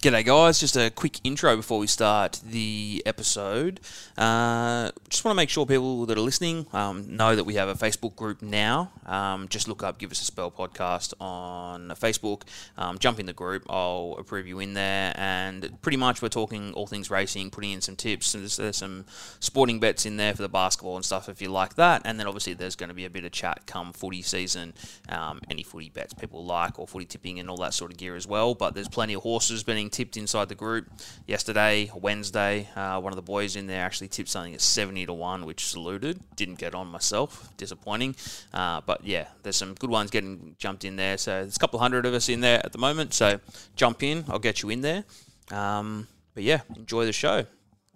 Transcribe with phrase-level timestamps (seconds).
[0.00, 0.60] G'day, guys.
[0.60, 3.80] Just a quick intro before we start the episode.
[4.16, 7.68] Uh, just want to make sure people that are listening um, know that we have
[7.68, 8.92] a Facebook group now.
[9.06, 12.42] Um, just look up Give Us a Spell podcast on Facebook.
[12.76, 13.66] Um, jump in the group.
[13.68, 15.14] I'll approve you in there.
[15.16, 18.30] And pretty much we're talking all things racing, putting in some tips.
[18.30, 19.04] There's, there's some
[19.40, 22.02] sporting bets in there for the basketball and stuff if you like that.
[22.04, 24.74] And then obviously there's going to be a bit of chat come footy season.
[25.08, 28.14] Um, any footy bets people like or footy tipping and all that sort of gear
[28.14, 28.54] as well.
[28.54, 30.88] But there's plenty of horses being tipped inside the group.
[31.26, 35.12] Yesterday, Wednesday, uh, one of the boys in there actually tipped something at 70 to
[35.12, 36.20] 1, which saluted.
[36.36, 37.50] Didn't get on myself.
[37.56, 38.16] Disappointing.
[38.52, 41.18] Uh, but yeah, there's some good ones getting jumped in there.
[41.18, 43.14] So there's a couple hundred of us in there at the moment.
[43.14, 43.40] So
[43.76, 44.24] jump in.
[44.28, 45.04] I'll get you in there.
[45.50, 47.46] Um, but yeah, enjoy the show.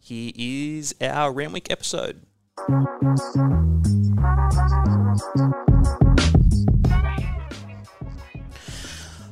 [0.01, 2.23] Here is our Randwick episode.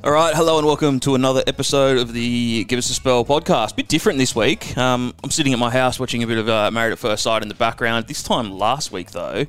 [0.02, 3.72] All right, hello and welcome to another episode of the Give Us a Spell podcast.
[3.72, 4.74] A Bit different this week.
[4.78, 7.42] Um, I'm sitting at my house watching a bit of uh, Married at First Sight
[7.42, 8.06] in the background.
[8.06, 9.44] This time last week, though,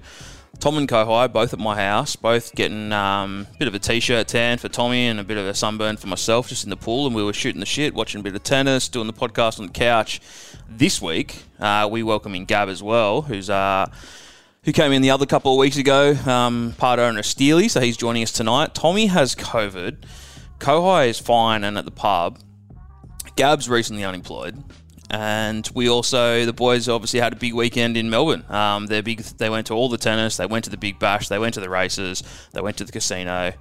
[0.59, 4.28] Tom and Kohai both at my house, both getting um, a bit of a t-shirt
[4.28, 7.08] tan for Tommy and a bit of a sunburn for myself, just in the pool,
[7.08, 9.68] and we were shooting the shit, watching a bit of tennis, doing the podcast on
[9.68, 10.20] the couch.
[10.68, 13.50] This week, uh, we welcome in Gab as well, who's.
[13.50, 13.90] Uh,
[14.64, 17.80] who came in the other couple of weeks ago, um, part owner of Steely, so
[17.80, 18.75] he's joining us tonight.
[18.75, 20.03] Tommy has COVID.
[20.62, 22.38] Kohai is fine and at the pub.
[23.36, 24.64] Gab's recently unemployed.
[25.09, 28.45] And we also, the boys obviously had a big weekend in Melbourne.
[28.48, 31.28] Um, they big, they went to all the tennis, they went to the Big Bash,
[31.28, 33.52] they went to the races, they went to the casino,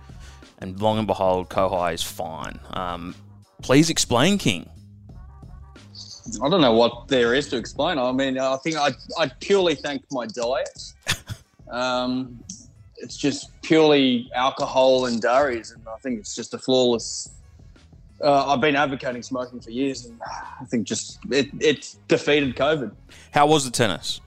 [0.59, 2.61] and long and behold, Kohai is fine.
[2.75, 3.17] Um,
[3.63, 4.69] please explain, King.
[6.41, 7.99] I don't know what there is to explain.
[7.99, 10.93] I mean, I think I I purely thank my diet.
[11.71, 12.43] Um,
[13.03, 17.31] it's just purely alcohol and dairies, and I think it's just a flawless.
[18.23, 20.21] Uh, I've been advocating smoking for years, and
[20.61, 22.93] I think just it it defeated COVID.
[23.33, 24.21] How was the tennis?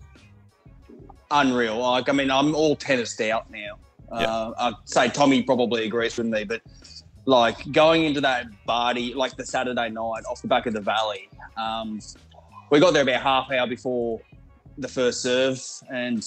[1.32, 1.78] Unreal.
[1.78, 3.78] Like I mean, I'm all tennised out now.
[4.12, 4.26] Yeah.
[4.26, 6.62] Uh, I'd say Tommy probably agrees with me, but
[7.26, 11.30] like going into that party, like the Saturday night off the back of the valley,
[11.58, 12.00] um,
[12.70, 14.22] we got there about half hour before
[14.78, 16.24] the first serve, and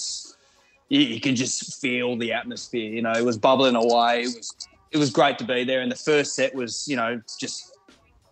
[0.88, 2.90] you, you can just feel the atmosphere.
[2.92, 4.22] You know, it was bubbling away.
[4.22, 5.80] It was it was great to be there.
[5.80, 7.76] And the first set was, you know, just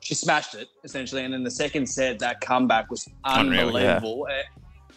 [0.00, 1.24] she smashed it essentially.
[1.24, 4.24] And then the second set, that comeback was unbelievable.
[4.24, 4.42] Unreal, yeah.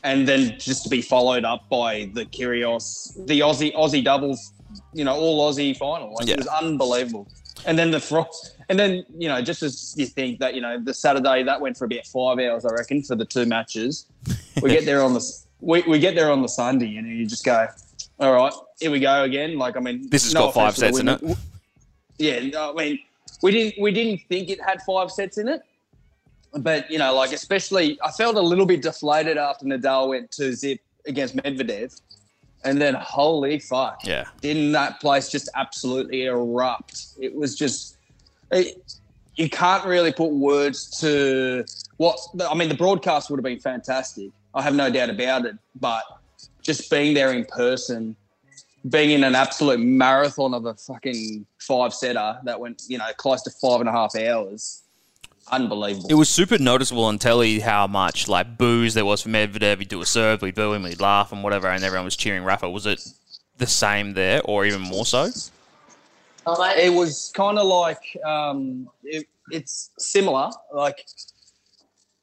[0.03, 4.53] And then just to be followed up by the Kyrgios, the Aussie Aussie doubles,
[4.93, 6.13] you know, all Aussie final.
[6.13, 6.33] Like, yeah.
[6.33, 7.27] It was unbelievable.
[7.65, 8.55] And then the frost.
[8.69, 11.77] And then, you know, just as you think that, you know, the Saturday, that went
[11.77, 14.05] for about five hours, I reckon, for the two matches.
[14.61, 15.21] We get there on the
[15.61, 17.67] we, we get there on the Sunday and you just go,
[18.19, 19.57] all right, here we go again.
[19.57, 21.21] Like, I mean, this has no got five sets in it.
[22.17, 22.99] Yeah, I mean,
[23.41, 25.61] we didn't we didn't think it had five sets in it,
[26.53, 30.53] but you know, like especially, I felt a little bit deflated after Nadal went to
[30.53, 31.99] zip against Medvedev,
[32.63, 37.07] and then holy fuck, yeah, didn't that place just absolutely erupt?
[37.19, 37.97] It was just.
[38.51, 38.81] It,
[39.35, 41.63] you can't really put words to
[41.97, 42.69] what I mean.
[42.69, 45.55] The broadcast would have been fantastic, I have no doubt about it.
[45.79, 46.03] But
[46.61, 48.15] just being there in person,
[48.89, 53.41] being in an absolute marathon of a fucking five setter that went, you know, close
[53.43, 54.83] to five and a half hours.
[55.49, 56.09] Unbelievable.
[56.09, 59.79] It was super noticeable on telly how much like booze there was for Medvedev.
[59.79, 62.43] He'd do a serve, we'd boo him, we'd laugh and whatever, and everyone was cheering
[62.43, 62.69] Rafa.
[62.69, 63.07] Was it
[63.57, 65.29] the same there, or even more so?
[66.45, 70.49] It was kind of like um, it, it's similar.
[70.73, 71.05] Like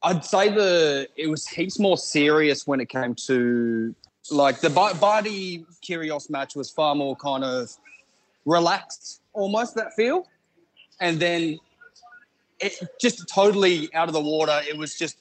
[0.04, 3.94] I'd say the it was heaps more serious when it came to
[4.30, 7.74] like the body Kyrgios match was far more kind of
[8.44, 10.28] relaxed, almost that feel,
[11.00, 11.58] and then
[12.60, 14.60] it just totally out of the water.
[14.68, 15.16] It was just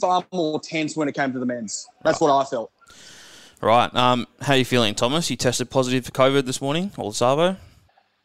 [0.00, 1.88] far more tense when it came to the men's.
[2.04, 2.70] That's what I felt.
[3.60, 3.92] Right.
[3.94, 5.30] Um, how are you feeling, Thomas?
[5.30, 7.56] You tested positive for COVID this morning, or Savo?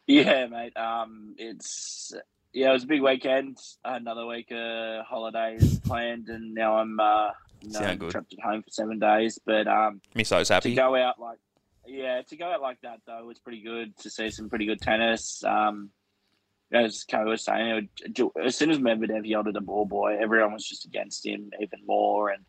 [0.06, 0.76] Yeah, mate.
[0.76, 2.12] Um, it's
[2.52, 3.58] yeah, it was a big weekend.
[3.84, 7.30] Another week of holidays planned, and now I'm uh,
[7.62, 9.38] you know, trapped at home for seven days.
[9.44, 11.38] But um, Misso's happy to go out like
[11.86, 14.80] yeah, to go out like that though was pretty good to see some pretty good
[14.80, 15.42] tennis.
[15.44, 15.90] Um,
[16.72, 17.88] as Ko was saying,
[18.42, 21.80] as soon as Medvedev yelled at the ball boy, everyone was just against him even
[21.86, 22.44] more, and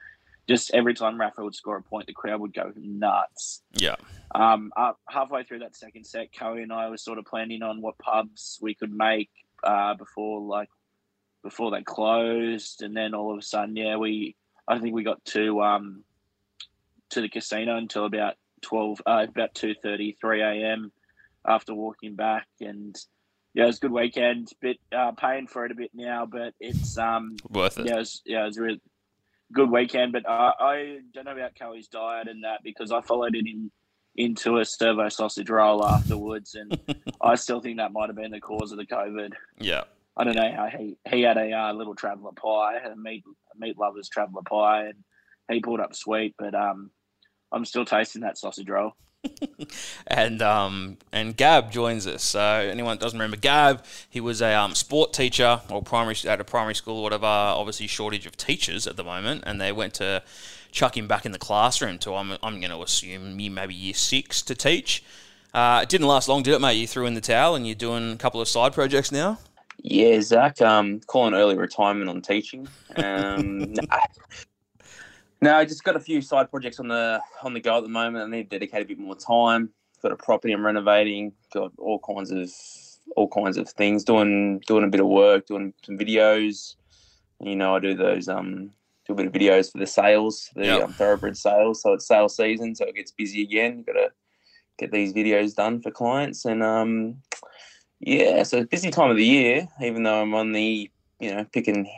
[0.48, 3.62] just every time Rafa would score a point, the crowd would go nuts.
[3.74, 3.95] Yeah.
[4.33, 7.81] Um, up halfway through that second set, Ko and I were sort of planning on
[7.81, 9.30] what pubs we could make
[9.63, 10.69] uh, before like
[11.44, 14.36] before they closed, and then all of a sudden, yeah, we
[14.68, 16.04] I think we got to um,
[17.12, 20.92] to the casino until about twelve, uh, about two thirty, three a.m.
[21.48, 22.95] after walking back, and
[23.54, 24.50] yeah, it was a good weekend.
[24.62, 27.88] Bit uh, paying for it a bit now, but it's um Worth it.
[27.88, 28.81] yeah, it was, yeah, it was a really
[29.51, 30.13] good weekend.
[30.13, 33.71] But uh, I don't know about Kelly's diet and that because I followed it in
[34.15, 36.80] into a servo sausage roll afterwards, and
[37.21, 39.33] I still think that might have been the cause of the COVID.
[39.60, 39.83] Yeah.
[40.15, 43.24] I don't know how he he had a uh, little traveller pie, a meat
[43.57, 44.95] meat lovers traveller pie, and
[45.50, 46.36] he pulled up sweet.
[46.38, 46.92] But um,
[47.51, 48.94] I'm still tasting that sausage roll.
[50.07, 52.24] and um, and Gab joins us.
[52.24, 56.39] So anyone that doesn't remember Gab, he was a um, sport teacher or primary at
[56.39, 57.25] a primary school or whatever.
[57.25, 60.21] Obviously, shortage of teachers at the moment, and they went to
[60.74, 64.42] chuck him back in the classroom to I'm I'm going to assume maybe year six
[64.42, 65.04] to teach.
[65.54, 66.74] Uh, it didn't last long, did it, mate?
[66.74, 69.38] You threw in the towel and you're doing a couple of side projects now.
[69.78, 72.68] Yeah, Zach, um, calling early retirement on teaching.
[72.96, 74.00] Um, nah.
[75.42, 77.90] No, I just got a few side projects on the on the go at the
[77.90, 78.26] moment.
[78.26, 79.69] I need to dedicate a bit more time.
[80.02, 81.34] Got a property I'm renovating.
[81.54, 82.50] Got all kinds of
[83.16, 84.04] all kinds of things.
[84.04, 85.46] Doing doing a bit of work.
[85.48, 86.76] Doing some videos.
[87.42, 88.72] You know, I do those um
[89.06, 90.84] do a bit of videos for the sales, the Yep.
[90.84, 91.82] um, thoroughbred sales.
[91.82, 93.78] So it's sales season, so it gets busy again.
[93.78, 94.12] You've Got to
[94.80, 97.18] get these videos done for clients, and um
[98.00, 99.68] yeah, so it's a busy time of the year.
[99.82, 100.90] Even though I'm on the
[101.20, 101.90] you know picking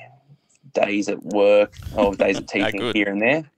[0.74, 3.50] days at work or days of teaching here and there,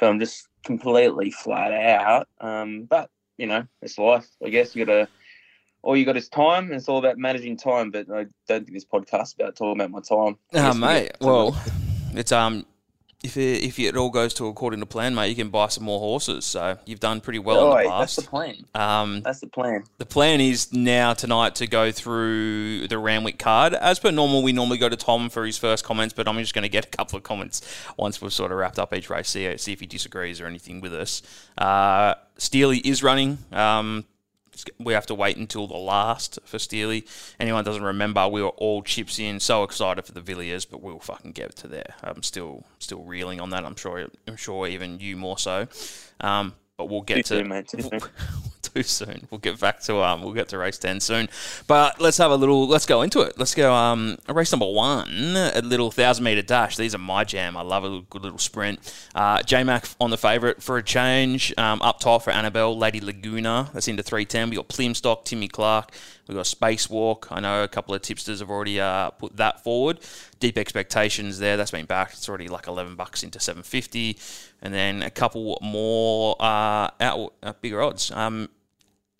[0.00, 2.28] but I'm just completely flat out.
[2.40, 4.28] Um, but you know, it's life.
[4.44, 5.08] I guess you got to.
[5.84, 7.90] All you got is time, and it's all about managing time.
[7.90, 10.38] But I don't think this podcast is about talking about my time.
[10.54, 11.10] Ah, guess mate.
[11.20, 11.60] Well,
[12.14, 12.64] it's um,
[13.22, 15.84] if it, if it all goes to according to plan, mate, you can buy some
[15.84, 16.44] more horses.
[16.44, 18.64] So you've done pretty well in Oi, the that's the plan.
[18.74, 19.84] Um, That's the plan.
[19.98, 23.74] The plan is now tonight to go through the Randwick card.
[23.74, 26.54] As per normal, we normally go to Tom for his first comments, but I'm just
[26.54, 27.62] going to get a couple of comments
[27.96, 30.80] once we've sort of wrapped up each race, see, see if he disagrees or anything
[30.80, 31.22] with us.
[31.56, 33.38] Uh, Steely is running.
[33.52, 34.04] Um,
[34.78, 37.06] we have to wait until the last for Steely.
[37.40, 40.98] Anyone doesn't remember, we were all chips in, so excited for the Villiers, but we'll
[40.98, 41.94] fucking get to there.
[42.02, 43.64] I'm still still reeling on that.
[43.64, 45.68] I'm sure I'm sure even you more so.
[46.20, 47.68] Um, but we'll get Too to soon, mate.
[47.68, 48.00] Too soon.
[48.74, 49.26] too soon.
[49.30, 51.28] We'll get back to um, we'll get to race ten soon.
[51.66, 52.66] But let's have a little.
[52.66, 53.38] Let's go into it.
[53.38, 53.72] Let's go.
[53.72, 56.76] Um, race number one, a little thousand meter dash.
[56.76, 57.56] These are my jam.
[57.56, 59.08] I love a little, good little sprint.
[59.14, 61.52] Uh, J Mac on the favourite for a change.
[61.58, 63.70] Um, up top for Annabelle, Lady Laguna.
[63.72, 64.50] That's into three ten.
[64.50, 65.92] We got Plimstock, Timmy Clark.
[66.32, 67.26] We got Spacewalk.
[67.30, 70.00] I know a couple of tipsters have already uh, put that forward.
[70.40, 71.58] Deep expectations there.
[71.58, 72.12] That's been back.
[72.12, 74.18] It's already like eleven bucks into seven fifty,
[74.62, 78.10] and then a couple more uh, out uh, bigger odds.
[78.10, 78.48] Um,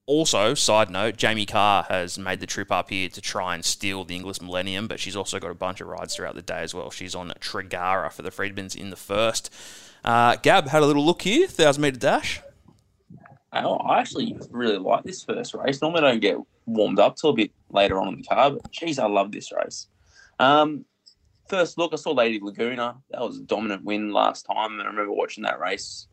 [0.06, 4.04] also, side note, Jamie Kah has made the trip up here to try and steal
[4.04, 6.74] the Inglis Millennium, but she's also got a bunch of rides throughout the day as
[6.74, 6.90] well.
[6.90, 9.52] She's on Tregara for the Freedmans in the first.
[10.02, 12.40] Uh, Gab had a little look here, thousand meter dash.
[13.52, 15.82] Oh, I actually really like this first race.
[15.82, 18.70] Normally, I don't get warmed up till a bit later on in the car, but
[18.70, 19.88] geez, I love this race.
[20.38, 20.84] Um,
[21.48, 22.96] first look, I saw Lady Laguna.
[23.10, 26.06] That was a dominant win last time, and I remember watching that race.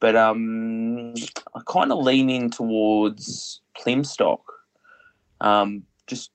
[0.00, 1.14] But um,
[1.54, 4.40] I kind of lean in towards Plimstock,
[5.40, 6.30] um, just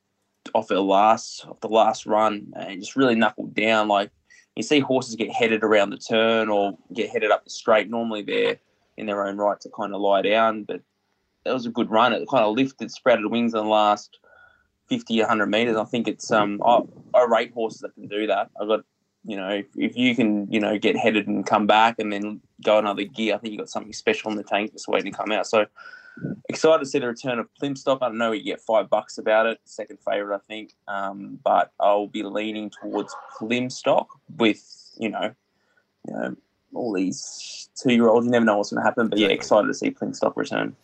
[0.55, 3.87] off the last, off the last run, and just really knuckled down.
[3.87, 4.09] Like
[4.55, 7.89] you see horses get headed around the turn or get headed up the straight.
[7.89, 8.57] Normally, they're
[8.97, 10.63] in their own right to kind of lie down.
[10.63, 10.81] But
[11.43, 12.13] that was a good run.
[12.13, 14.19] It kind of lifted, sprouted wings in the last
[14.89, 15.77] 50, 100 meters.
[15.77, 16.81] I think it's um, I,
[17.15, 18.49] I rate horses that can do that.
[18.59, 18.81] I've got,
[19.25, 22.41] you know, if, if you can, you know, get headed and come back and then
[22.63, 25.17] go another gear, I think you've got something special in the tank just waiting to
[25.17, 25.47] come out.
[25.47, 25.65] So
[26.49, 27.99] excited to see the return of Plimstock.
[28.01, 30.73] I don't know you get five bucks about it, second favorite, I think.
[30.87, 34.61] Um, but I'll be leaning towards Plimstock with,
[34.97, 35.33] you know,
[36.07, 36.35] you know,
[36.73, 38.25] all these two year olds.
[38.25, 39.07] You never know what's going to happen.
[39.07, 40.75] But yeah, excited to see Plimstock return.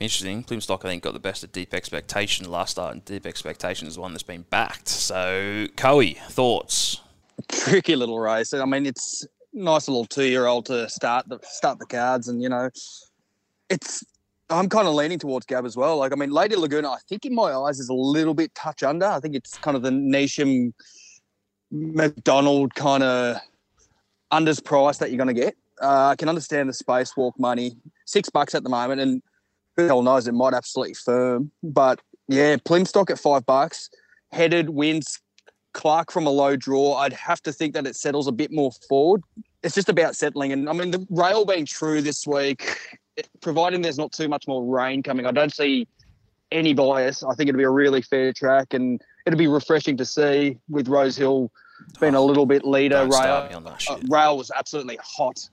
[0.00, 0.44] Interesting.
[0.44, 3.94] Plimstock, I think, got the best of Deep Expectation last start, and Deep Expectation is
[3.94, 4.88] the one that's been backed.
[4.88, 7.00] So, Coe, thoughts?
[7.48, 8.54] tricky little race.
[8.54, 12.70] I mean, it's nice little two-year-old to start the start the cards, and you know,
[13.70, 14.04] it's.
[14.50, 15.96] I'm kind of leaning towards Gab as well.
[15.96, 18.82] Like, I mean, Lady Laguna, I think in my eyes is a little bit touch
[18.82, 19.06] under.
[19.06, 20.74] I think it's kind of the Neasham
[21.70, 23.38] McDonald kind of
[24.40, 25.54] unders price that you're going to get.
[25.82, 27.76] Uh, I can understand the spacewalk money,
[28.06, 29.22] six bucks at the moment, and
[29.76, 31.50] who hell knows, it might absolutely firm.
[31.62, 33.90] But yeah, Plimstock at five bucks,
[34.30, 35.20] headed wins
[35.74, 38.70] Clark from a low draw, I'd have to think that it settles a bit more
[38.88, 39.22] forward.
[39.62, 40.52] It's just about settling.
[40.52, 42.78] And I mean, the rail being true this week,
[43.42, 45.86] providing there's not too much more rain coming, I don't see
[46.50, 47.22] any bias.
[47.22, 50.88] I think it'll be a really fair track and it'll be refreshing to see with
[50.88, 51.50] Rose Hill
[52.00, 53.06] being a little bit leader.
[53.06, 55.48] Rail, me on that uh, rail was absolutely hot.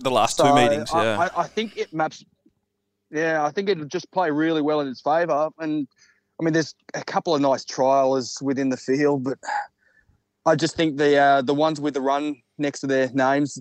[0.00, 1.28] the last So two meetings, I, yeah.
[1.34, 2.24] I, I think it maps.
[3.10, 5.50] Yeah, I think it'll just play really well in its favour.
[5.58, 5.86] And
[6.40, 9.38] I mean, there's a couple of nice trialers within the field, but
[10.46, 13.60] I just think the uh, the ones with the run next to their names,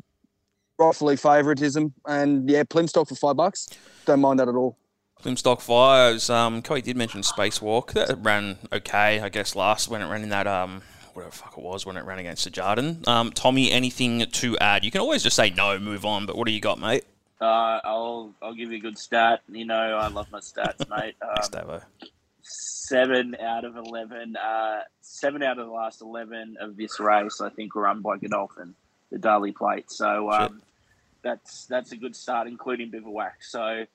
[0.80, 1.94] rightfully favouritism.
[2.06, 3.68] And yeah, Plimstock for five bucks.
[4.06, 4.78] Don't mind that at all.
[5.22, 6.30] Plimstock Fires.
[6.30, 7.94] Um, Coy did mention Spacewalk.
[7.94, 10.82] That ran okay, I guess, last when it ran in that um,
[11.16, 13.04] whatever the fuck it was when it ran against the Jardin.
[13.08, 14.84] Um, Tommy, anything to add?
[14.84, 16.26] You can always just say no, move on.
[16.26, 17.06] But what do you got, mate?
[17.40, 19.42] Uh, I'll I'll give you a good stat.
[19.50, 21.16] You know, I love my stats, mate.
[21.22, 21.82] Um,
[22.42, 24.36] seven out of eleven.
[24.36, 28.18] Uh, seven out of the last eleven of this race, I think, were run by
[28.18, 28.76] Godolphin,
[29.12, 29.92] the Darley Plate.
[29.92, 30.62] So um,
[31.24, 33.44] that's that's a good start, including Bivouac.
[33.44, 33.86] So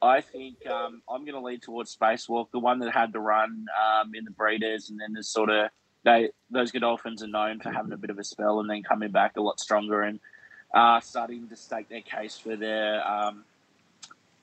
[0.00, 3.66] I think um, I'm going to lead towards Spacewalk, the one that had to run
[3.80, 5.70] um, in the breeders, and then there's sort of
[6.04, 9.10] they those Godolphins are known for having a bit of a spell and then coming
[9.10, 10.20] back a lot stronger and
[10.74, 13.44] uh, starting to stake their case for their um,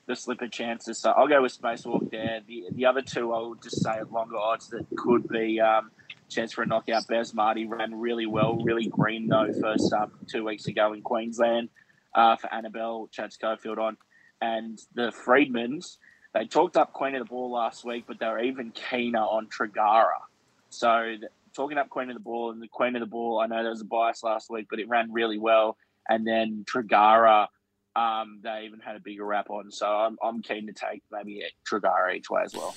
[0.06, 0.98] the slipper chances.
[0.98, 2.40] So I'll go with Spacewalk there.
[2.46, 5.90] The the other two, I would just say at longer odds that could be um,
[6.28, 7.06] chance for a knockout.
[7.06, 11.68] Bez Marty ran really well, really green though first up two weeks ago in Queensland
[12.14, 13.96] uh, for Annabelle Chad Schofield on,
[14.40, 15.96] and the Freedmans.
[16.32, 19.48] They talked up Queen of the Ball last week, but they were even keener on
[19.48, 20.20] Trigara.
[20.70, 21.16] So
[21.54, 23.70] talking up Queen of the Ball and the Queen of the Ball, I know there
[23.70, 25.76] was a bias last week, but it ran really well.
[26.08, 27.46] And then Trigara,
[27.96, 29.70] um, they even had a bigger wrap on.
[29.70, 32.74] So I'm, I'm keen to take maybe a Trigara each way as well.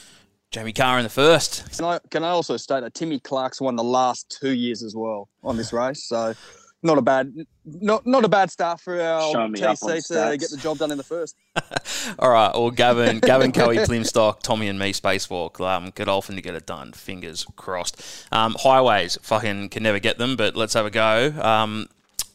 [0.52, 1.76] Jamie Kah in the first.
[1.76, 4.96] Can I can I also state that Timmy Clark's won the last two years as
[4.96, 6.36] well on this race, so
[6.84, 7.34] not a bad
[7.66, 10.40] not not a bad start for our Show me TC to stats.
[10.40, 11.36] get the job done in the first.
[12.20, 15.60] All right, well, Gavin, Gavin, Coey, Plimstock, Tommy, and me, Spacewalk.
[15.62, 16.92] Um, Godolphin to get it done.
[16.94, 18.28] Fingers crossed.
[18.32, 21.34] Um, highways, fucking can never get them, but let's have a go.
[21.42, 21.88] Um,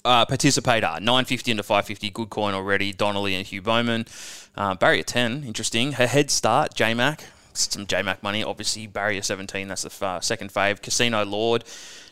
[0.04, 2.92] uh, participator, 950 into 550, good coin already.
[2.92, 4.06] Donnelly and Hugh Bowman.
[4.56, 5.92] Uh, barrier 10, interesting.
[5.92, 7.24] Her head start, J Mac.
[7.52, 8.86] Some J Mac money, obviously.
[8.86, 10.80] Barrier 17, that's the f- second fave.
[10.80, 11.64] Casino Lord,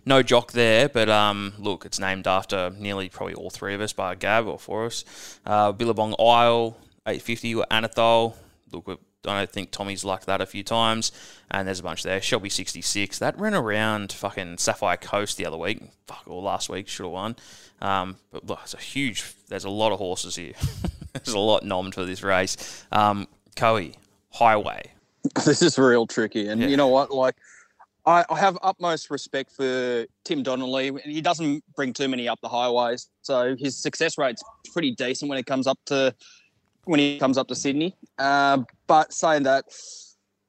[0.07, 3.93] no jock there, but um, look, it's named after nearly probably all three of us,
[3.93, 5.05] by Gab or for us.
[5.45, 8.37] Uh, Billabong Isle, 850 or Anathol.
[8.73, 8.97] Look, I
[9.41, 11.13] don't think Tommy's liked that a few times.
[11.51, 12.21] And there's a bunch there.
[12.21, 13.19] Shelby 66.
[13.19, 15.83] That ran around fucking Sapphire Coast the other week.
[16.07, 16.89] Fuck, or last week.
[16.89, 17.37] Should have won.
[17.81, 20.55] Um, but look, it's a huge, there's a lot of horses here.
[21.13, 22.85] there's a lot nommed for this race.
[22.93, 23.91] Um, Coe,
[24.31, 24.93] Highway.
[25.45, 26.69] this is real tricky, and Yeah.
[26.69, 27.11] you know what?
[27.11, 27.35] Like,
[28.07, 30.93] I, I have utmost respect for Tim Donnelly.
[31.05, 35.39] He doesn't bring too many up the highways, so his success rate's pretty decent when
[35.39, 36.15] it comes up to
[36.85, 37.97] when he comes up to Sydney.
[38.17, 39.65] Uh, but saying that,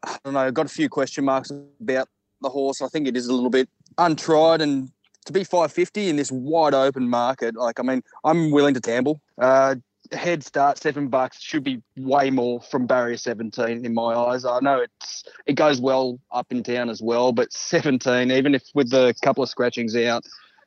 [0.04, 0.52] I don't know.
[0.52, 2.08] Got a few question marks about
[2.42, 2.82] the horse.
[2.82, 4.92] I think it is a little bit untried, and
[5.26, 9.20] to be 550 in this wide open market, like I mean, I'm willing to gamble.
[9.42, 9.76] Uh,
[10.12, 14.46] head start seven bucks should be way more from barrier 17 in my eyes.
[14.46, 18.64] I know it's it goes well up in town as well, but 17, even if
[18.74, 20.24] with the couple of scratchings out,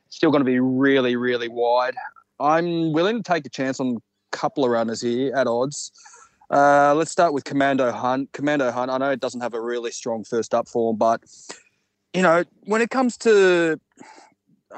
[0.09, 1.95] still going to be really really wide.
[2.39, 5.91] I'm willing to take a chance on a couple of runners here at odds.
[6.49, 8.31] Uh, let's start with Commando Hunt.
[8.33, 8.91] Commando Hunt.
[8.91, 11.21] I know it doesn't have a really strong first up form, but
[12.13, 13.79] you know when it comes to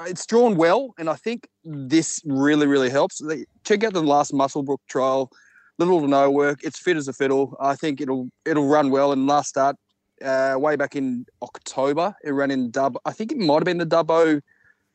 [0.00, 3.20] it's drawn well, and I think this really, really helps.
[3.64, 5.30] Check out the last Muswellbrook trial,
[5.78, 6.60] little to no work.
[6.62, 7.56] It's fit as a fiddle.
[7.60, 9.12] I think it'll it'll run well.
[9.12, 9.76] And last start,
[10.24, 12.96] uh, way back in October, it ran in Dub.
[13.04, 14.40] I think it might have been the Dubbo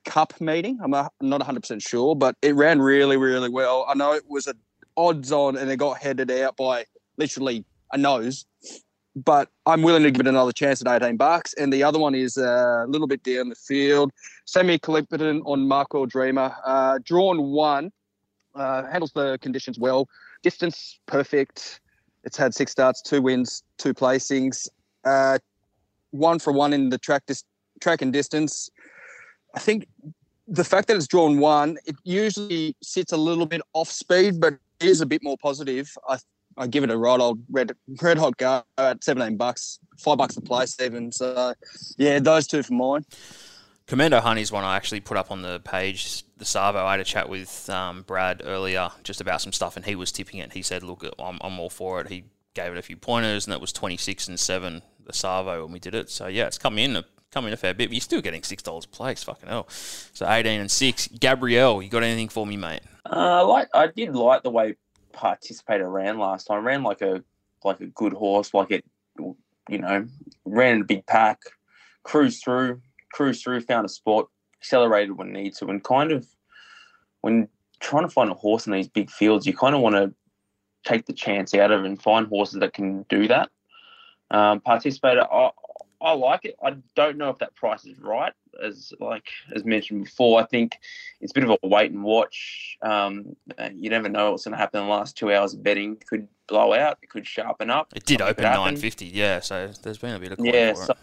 [0.05, 0.79] Cup meeting.
[0.83, 3.85] I'm not I'm not 100 percent sure, but it ran really, really well.
[3.87, 4.55] I know it was a
[4.97, 6.85] odds on, and it got headed out by
[7.17, 8.45] literally a nose.
[9.15, 11.53] But I'm willing to give it another chance at 18 bucks.
[11.53, 14.11] And the other one is a little bit down the field.
[14.45, 16.55] Sammy Clipperton on Markwell Dreamer.
[16.65, 17.91] Uh, drawn one,
[18.55, 20.07] uh, handles the conditions well.
[20.43, 21.81] Distance perfect.
[22.23, 24.67] It's had six starts, two wins, two placings.
[25.03, 25.39] Uh,
[26.11, 27.43] one for one in the track dis-
[27.81, 28.69] track and distance.
[29.55, 29.87] I think
[30.47, 34.55] the fact that it's drawn one, it usually sits a little bit off speed, but
[34.79, 35.95] is a bit more positive.
[36.07, 36.17] I
[36.59, 40.35] I give it a right old red red hot go at seventeen bucks, five bucks
[40.37, 41.11] a place even.
[41.11, 41.53] So
[41.97, 43.05] yeah, those two for mine.
[43.87, 46.85] Commando Honey's one I actually put up on the page, the Savo.
[46.85, 50.11] I had a chat with um, Brad earlier just about some stuff, and he was
[50.11, 50.53] tipping it.
[50.53, 53.53] He said, "Look, I'm, I'm all for it." He gave it a few pointers, and
[53.53, 56.09] that was 26 and seven the Savo when we did it.
[56.09, 58.43] So yeah, it's come in a come in a fair bit, but you're still getting
[58.43, 59.23] six dollars a place.
[59.23, 59.67] Fucking hell.
[59.69, 61.07] So 18 and six.
[61.07, 62.81] Gabrielle, you got anything for me, mate?
[63.09, 64.75] Uh, like I did like the way
[65.13, 66.65] participator ran last time.
[66.65, 67.23] Ran like a
[67.63, 68.85] like a good horse, like it,
[69.17, 70.07] you know,
[70.45, 71.41] ran in a big pack,
[72.03, 74.27] cruised through, cruised through, found a spot,
[74.61, 76.27] accelerated when needed to, and kind of
[77.21, 77.47] when
[77.79, 80.13] trying to find a horse in these big fields, you kind of want to
[80.85, 83.49] take the chance out of and find horses that can do that.
[84.31, 85.51] Um, participator, I,
[86.01, 86.55] I like it.
[86.63, 90.41] I don't know if that price is right, as like as mentioned before.
[90.41, 90.77] I think
[91.19, 92.77] it's a bit of a wait and watch.
[92.81, 93.35] Um,
[93.73, 95.97] you never know what's going to happen in the last two hours of betting.
[96.09, 96.99] Could blow out.
[97.01, 97.91] It could sharpen up.
[97.95, 99.07] It did open nine fifty.
[99.07, 100.73] Yeah, so there's been a bit of yeah.
[100.73, 100.93] So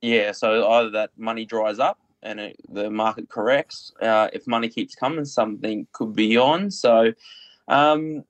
[0.00, 3.92] yeah, so either that money dries up and it, the market corrects.
[4.00, 6.70] Uh, if money keeps coming, something could be on.
[6.70, 7.12] So,
[7.68, 8.24] um,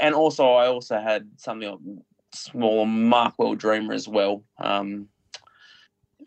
[0.00, 4.44] and also I also had something smaller Markwell Dreamer as well.
[4.58, 5.08] Um,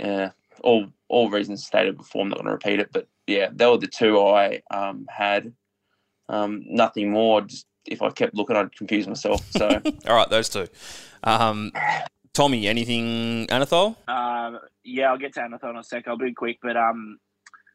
[0.02, 0.32] yeah,
[0.64, 2.24] all all reasons stated before.
[2.24, 5.54] I'm not going to repeat it, but yeah, they were the two I um, had.
[6.28, 7.42] Um, nothing more.
[7.42, 9.46] Just if I kept looking, I'd confuse myself.
[9.52, 9.68] So,
[10.08, 10.68] all right, those two.
[11.24, 11.72] Um,
[12.34, 13.98] Tommy, anything Anathol?
[14.08, 16.08] Um, yeah, I'll get to Anathol in a sec.
[16.08, 17.20] I'll be quick, but um,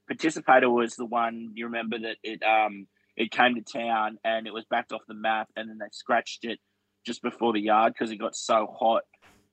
[0.08, 4.52] participator was the one you remember that it um it came to town and it
[4.52, 6.58] was backed off the map, and then they scratched it
[7.04, 9.02] just before the yard because it got so hot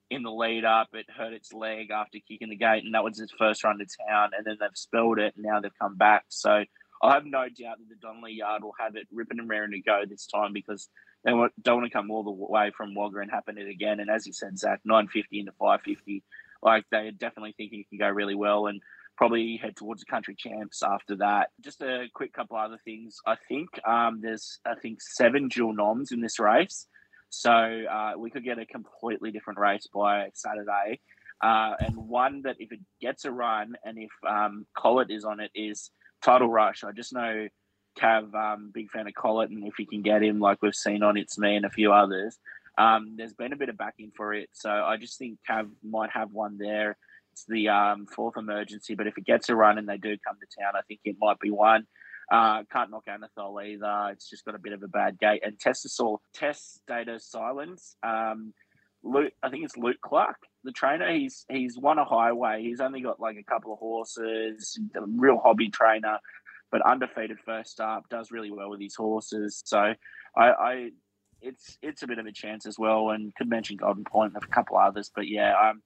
[0.09, 0.89] in the lead up.
[0.93, 3.85] It hurt its leg after kicking the gate, and that was its first run to
[4.07, 4.31] town.
[4.37, 6.25] And then they've spelled it, and now they've come back.
[6.29, 6.63] So
[7.01, 9.81] I have no doubt that the Donnelly yard will have it ripping and raring to
[9.81, 10.89] go this time because
[11.23, 13.99] they don't want to come all the way from Wagga and happen it again.
[13.99, 16.23] And as you said, Zach, 950 into 550,
[16.61, 18.67] like they're definitely thinking it can go really well.
[18.67, 18.81] And
[19.17, 21.49] probably head towards the country champs after that.
[21.61, 23.17] Just a quick couple other things.
[23.25, 26.87] I think um, there's I think seven dual noms in this race.
[27.35, 30.99] So uh, we could get a completely different race by Saturday.
[31.41, 35.39] Uh, and one that if it gets a run and if um, Collett is on
[35.39, 35.89] it is
[36.21, 36.83] Title Rush.
[36.83, 37.47] I just know
[37.97, 41.01] Cav, um, big fan of Collett, and if you can get him, like we've seen
[41.01, 42.37] on It's Me and a few others,
[42.77, 44.49] um, there's been a bit of backing for it.
[44.53, 46.97] So I just think Cav might have one there.
[47.31, 50.37] It's the um, fourth emergency, but if it gets a run and they do come
[50.39, 51.87] to town, I think it might be one.
[52.31, 54.09] Uh, can't knock Anathol either.
[54.11, 55.41] It's just got a bit of a bad gate.
[55.43, 57.95] And Testasaur, test data silence.
[58.03, 58.53] Um,
[59.03, 61.11] Luke, I think it's Luke Clark, the trainer.
[61.13, 62.63] He's he's won a highway.
[62.63, 64.79] He's only got like a couple of horses.
[64.95, 66.19] A real hobby trainer,
[66.71, 68.05] but undefeated first up.
[68.09, 69.61] Does really well with his horses.
[69.65, 69.95] So I,
[70.37, 70.89] I
[71.41, 73.09] it's it's a bit of a chance as well.
[73.09, 75.11] And could mention Golden Point and a couple others.
[75.13, 75.81] But yeah, um,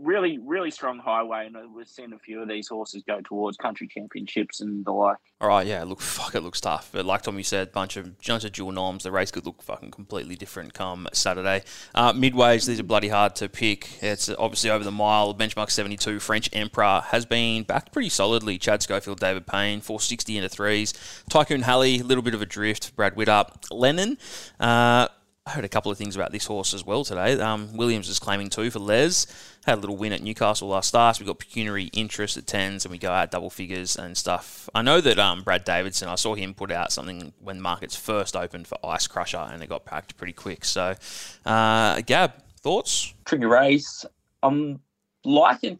[0.00, 3.86] really, really strong highway, and we've seen a few of these horses go towards country
[3.86, 5.16] championships and the like.
[5.40, 6.90] All right, yeah, look, fuck, it looks tough.
[6.92, 9.04] But like Tommy said, bunch of bunch of dual norms.
[9.04, 11.62] The race could look fucking completely different come Saturday.
[11.94, 14.02] Uh, midways, these are bloody hard to pick.
[14.02, 15.34] It's obviously over the mile.
[15.34, 16.18] Benchmark seventy two.
[16.20, 18.58] French Emperor has been backed pretty solidly.
[18.58, 20.94] Chad Schofield, David Payne, four sixty into threes.
[21.30, 22.96] Tycoon Halley, a little bit of a drift.
[22.96, 24.18] Brad Widdup, Lennon.
[24.58, 25.08] Uh,
[25.46, 27.40] I heard a couple of things about this horse as well today.
[27.40, 29.28] Um, Williams is claiming two for Les.
[29.64, 31.20] Had a little win at Newcastle last start.
[31.20, 34.68] We've got pecuniary interest at tens, and we go out double figures and stuff.
[34.74, 36.08] I know that um, Brad Davidson.
[36.08, 39.68] I saw him put out something when markets first opened for Ice Crusher, and it
[39.68, 40.64] got packed pretty quick.
[40.64, 40.96] So,
[41.44, 43.14] uh, Gab, thoughts?
[43.24, 44.04] Tricky race.
[44.42, 44.80] I'm
[45.24, 45.78] liking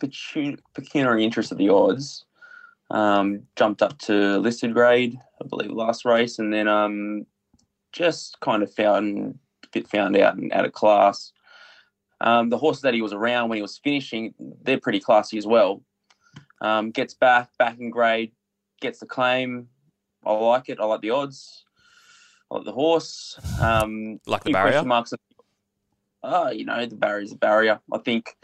[0.74, 2.24] pecuniary interest at the odds.
[2.92, 7.26] Um, jumped up to listed grade, I believe, last race, and then um,
[7.90, 9.36] just kind of found
[9.76, 11.32] bit found out and out of class.
[12.20, 15.46] Um, the horses that he was around when he was finishing, they're pretty classy as
[15.46, 15.82] well.
[16.62, 18.32] Um, gets back, back in grade,
[18.80, 19.68] gets the claim.
[20.24, 20.80] I like it.
[20.80, 21.64] I like the odds.
[22.50, 23.38] I like the horse.
[23.60, 24.82] Um, like the barrier.
[24.82, 25.20] Marks of,
[26.22, 27.80] oh, you know, the barrier is a barrier.
[27.92, 28.34] I think,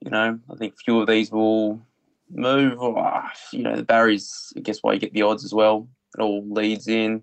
[0.00, 1.82] you know, I think few of these will
[2.30, 2.78] move.
[2.80, 3.22] Oh,
[3.52, 4.52] you know, the barriers.
[4.56, 5.86] I guess why you get the odds as well.
[6.16, 7.22] It all leads in.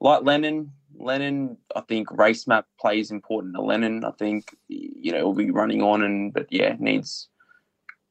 [0.00, 4.04] Like Lennon, Lennon, I think race map plays important to Lennon.
[4.04, 7.28] I think you know will be running on and but yeah needs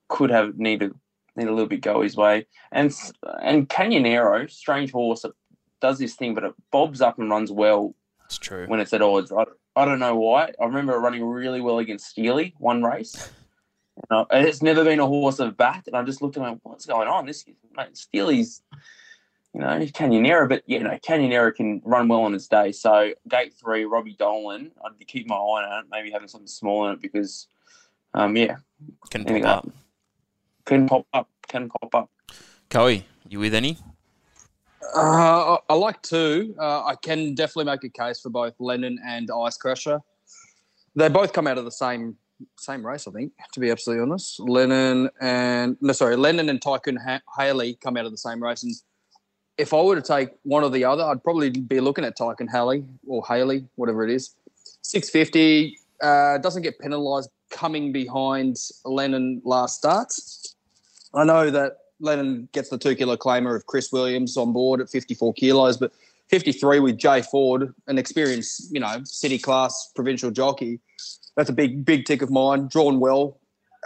[0.10, 0.92] could have need a
[1.36, 2.94] need a little bit go his way and
[3.42, 5.34] and Canyonero, strange horse, that
[5.82, 7.94] does this thing but it bobs up and runs well.
[8.26, 9.32] It's true when it's at odds.
[9.32, 9.46] I,
[9.76, 10.52] I don't know why.
[10.60, 13.32] I remember it running really well against Steely one race.
[13.98, 16.60] You know, it's never been a horse of bat, and I just looked at him,
[16.64, 17.26] what's going on?
[17.26, 17.46] This
[17.76, 18.62] mate, Steely's
[19.58, 22.72] you know, Canyonero, but you know, Canyonero can run well on its day.
[22.72, 26.86] So gate three, Robbie Dolan, I'd keep my eye on it, maybe having something small
[26.86, 27.48] in it because,
[28.14, 28.58] um, yeah,
[29.10, 29.70] can pop up.
[30.66, 31.30] Can pop up.
[31.48, 32.12] Can pop up.
[32.70, 33.80] Coey, you with any?
[34.96, 36.54] Uh, I like two.
[36.60, 40.02] Uh, I can definitely make a case for both Lennon and Ice Crusher.
[40.96, 42.16] They both come out of the same
[42.60, 43.32] same race, I think.
[43.54, 48.06] To be absolutely honest, Lennon and no, sorry, Lennon and Tycoon ha- Haley come out
[48.06, 48.76] of the same race, and
[49.58, 52.48] if I were to take one or the other, I'd probably be looking at Tycoon
[52.48, 54.36] Haley or Haley, whatever it is.
[54.82, 60.14] 650 uh, doesn't get penalised coming behind Lennon last start.
[61.14, 64.90] I know that Lennon gets the two kilo claimer of Chris Williams on board at
[64.90, 65.92] 54 kilos, but
[66.30, 70.80] 53 with Jay Ford, an experienced, you know, city class provincial jockey.
[71.36, 72.68] That's a big, big tick of mine.
[72.68, 73.40] Drawn well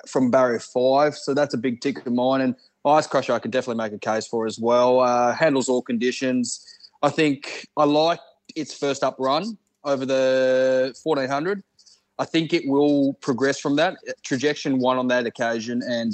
[0.08, 2.42] from barrier five, so that's a big tick of mine.
[2.42, 2.56] And
[2.86, 5.02] Ice Crusher, I could definitely make a case for as well.
[5.02, 6.66] Uh, handles all conditions.
[7.04, 8.20] I think I like
[8.56, 11.64] its first up run over the 1400.
[12.20, 13.98] I think it will progress from that.
[14.24, 16.14] Trajection won on that occasion, and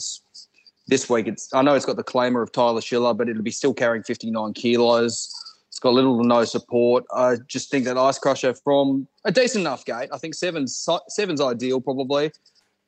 [0.88, 1.54] this week it's.
[1.54, 4.54] I know it's got the claimer of Tyler Schiller, but it'll be still carrying 59
[4.54, 5.34] kilos.
[5.68, 7.04] It's got little to no support.
[7.14, 10.10] I just think that Ice Crusher from a decent enough gate.
[10.12, 12.32] I think seven's seven's ideal probably.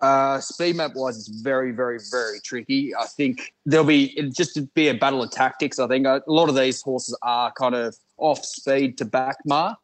[0.01, 2.95] Uh, speed map wise, it's very, very, very tricky.
[2.95, 5.77] I think there'll be it just be a battle of tactics.
[5.77, 9.79] I think a lot of these horses are kind of off speed to back mark.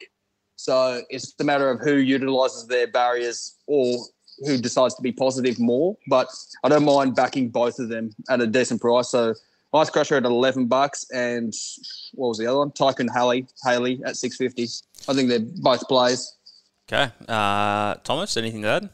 [0.56, 3.98] So it's a matter of who utilises their barriers or
[4.46, 5.98] who decides to be positive more.
[6.08, 6.30] But
[6.64, 9.10] I don't mind backing both of them at a decent price.
[9.10, 9.34] So
[9.74, 11.54] Ice Crusher at eleven bucks, and
[12.14, 12.72] what was the other one?
[12.72, 14.68] Tycoon Haley Haley at six fifty.
[15.10, 16.34] I think they're both plays.
[16.88, 18.90] Okay, uh, Thomas, anything to add?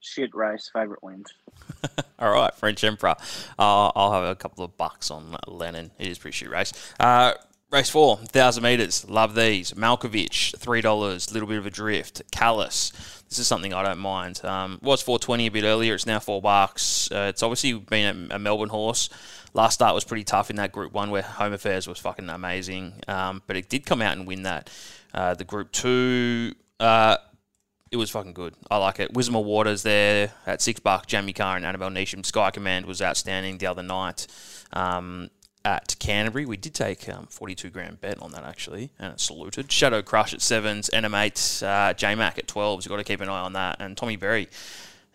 [0.00, 1.32] Shit race, favourite wins.
[2.18, 3.16] All right, French Emperor.
[3.58, 5.90] Uh, I'll have a couple of bucks on Lennon.
[5.98, 6.72] It is pretty shit race.
[6.98, 7.34] Uh,
[7.70, 9.08] Race four, 1,000 metres.
[9.08, 9.74] Love these.
[9.74, 11.32] Malkovich, $3.
[11.32, 12.20] Little bit of a drift.
[12.32, 12.90] Callus.
[13.28, 14.44] This is something I don't mind.
[14.44, 15.94] Um, was 420 a bit earlier.
[15.94, 17.08] It's now 4 bucks.
[17.12, 19.08] Uh, it's obviously been a, a, Melbourne horse.
[19.54, 22.94] Last start was pretty tough in that Group 1 where Home Affairs was fucking amazing.
[23.06, 24.68] Um, but it did come out and win that.
[25.14, 27.18] Uh, the Group 2, uh,
[27.90, 28.54] it was fucking good.
[28.70, 29.12] I like it.
[29.12, 31.06] Wismar Waters there at 6 bucks.
[31.06, 32.24] Jamie Kah and Annabelle Neasham.
[32.24, 34.26] Sky Command was outstanding the other night.
[34.72, 35.30] Um,
[35.64, 36.46] at Canterbury.
[36.46, 39.70] We did take um, 42 grand bet on that actually, and it saluted.
[39.70, 42.84] Shadow Crush at sevens, NM8, uh, J Mac at 12s.
[42.84, 43.76] You've got to keep an eye on that.
[43.80, 44.48] And Tommy Berry,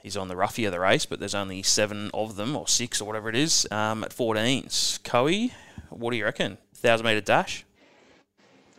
[0.01, 3.01] he's on the roughie of the race, but there's only seven of them, or six,
[3.01, 5.03] or whatever it is, um, at 14s.
[5.03, 5.49] Coe,
[5.89, 6.57] what do you reckon?
[6.81, 7.64] 1,000 metre dash?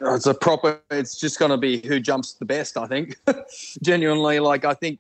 [0.01, 3.17] It's a proper, it's just going to be who jumps the best, I think.
[3.83, 4.99] Genuinely, like, I think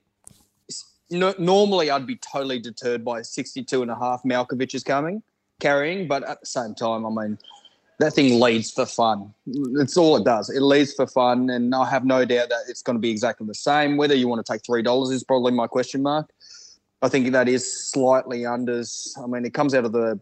[1.11, 5.23] no, normally I'd be totally deterred by 62 and a half Malkovich is coming
[5.61, 7.39] carrying, but at the same time, I mean,
[7.99, 9.33] that thing leads for fun.
[9.47, 10.51] It's all it does.
[10.51, 13.47] It leads for fun, and I have no doubt that it's going to be exactly
[13.47, 13.97] the same.
[13.97, 16.31] Whether you want to take three dollars is probably my question mark.
[17.03, 19.19] I think that is slightly unders.
[19.23, 20.21] I mean, it comes out of the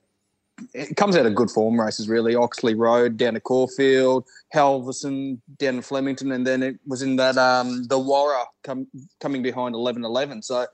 [0.72, 2.34] it comes out of good form races really.
[2.34, 7.36] Oxley Road down to Caulfield, Halverson down to Flemington, and then it was in that
[7.36, 8.88] um the Warra com-
[9.20, 10.42] coming behind eleven eleven.
[10.42, 10.66] So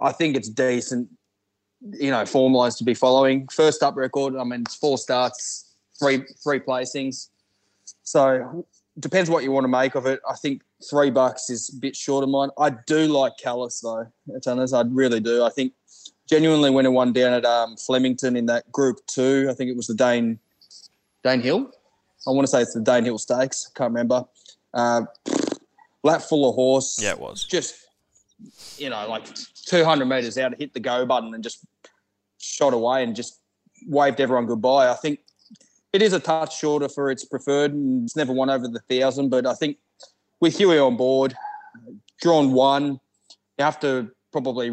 [0.00, 1.08] I think it's decent
[1.82, 3.46] you know, form lines to be following.
[3.48, 7.28] First up record, I mean, it's four starts, three three placings.
[8.02, 8.66] So
[8.98, 10.20] depends what you want to make of it.
[10.28, 12.50] I think three bucks is a bit short of mine.
[12.58, 14.06] I do like Callus though,
[14.42, 14.72] Tunners.
[14.72, 15.44] I really do.
[15.44, 15.72] I think
[16.28, 19.76] genuinely went it won down at um, Flemington in that group two, I think it
[19.76, 20.38] was the Dane
[21.24, 21.70] Danehill.
[22.26, 23.70] I want to say it's the Danehill Stakes.
[23.74, 24.24] Can't remember.
[24.74, 25.02] Uh,
[26.02, 26.98] lap full of horse.
[27.00, 27.44] Yeah, it was.
[27.44, 27.86] Just
[28.78, 29.24] you know, like
[29.66, 31.64] 200 meters out, hit the go button and just
[32.38, 33.40] shot away and just
[33.86, 34.90] waved everyone goodbye.
[34.90, 35.20] I think
[35.92, 39.30] it is a touch shorter for its preferred and it's never won over the thousand,
[39.30, 39.78] but I think
[40.40, 41.34] with Huey on board,
[42.20, 43.00] drawn one,
[43.58, 44.70] you have to probably,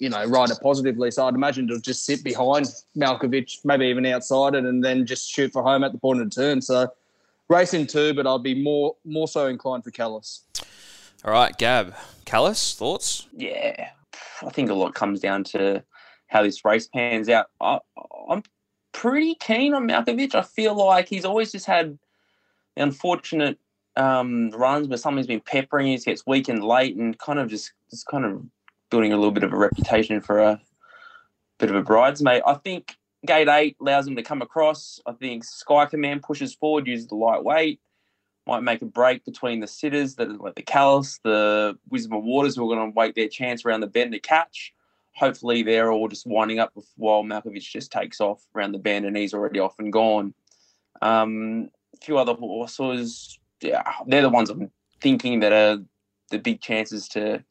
[0.00, 1.10] you know, ride it positively.
[1.10, 5.30] So I'd imagine it'll just sit behind Malkovich, maybe even outside it, and then just
[5.30, 6.60] shoot for home at the point of the turn.
[6.60, 6.88] So
[7.48, 10.42] racing two, but I'd be more more so inclined for Callus.
[11.24, 13.26] All right, Gab, Callus, thoughts?
[13.32, 13.90] Yeah,
[14.42, 15.82] I think a lot comes down to
[16.28, 17.46] how this race pans out.
[17.60, 17.78] I,
[18.30, 18.42] am
[18.92, 20.34] pretty keen on Malkovich.
[20.34, 21.98] I feel like he's always just had
[22.76, 23.58] the unfortunate
[23.96, 27.72] um, runs where something's been peppering, he gets weak and late, and kind of just
[27.90, 28.44] just kind of
[28.90, 30.60] building a little bit of a reputation for a
[31.58, 32.42] bit of a bridesmaid.
[32.46, 35.00] I think gate eight allows him to come across.
[35.06, 37.80] I think Sky Command pushes forward, uses the lightweight
[38.46, 42.56] might make a break between the sitters are like the Callus, the Wisdom of Waters,
[42.56, 44.72] who are going to wait their chance around the bend to catch.
[45.14, 49.16] Hopefully, they're all just winding up while Malkovich just takes off around the bend and
[49.16, 50.32] he's already off and gone.
[51.02, 54.70] Um, a few other horses, yeah, they're the ones I'm
[55.00, 55.82] thinking that are
[56.30, 57.42] the big chances to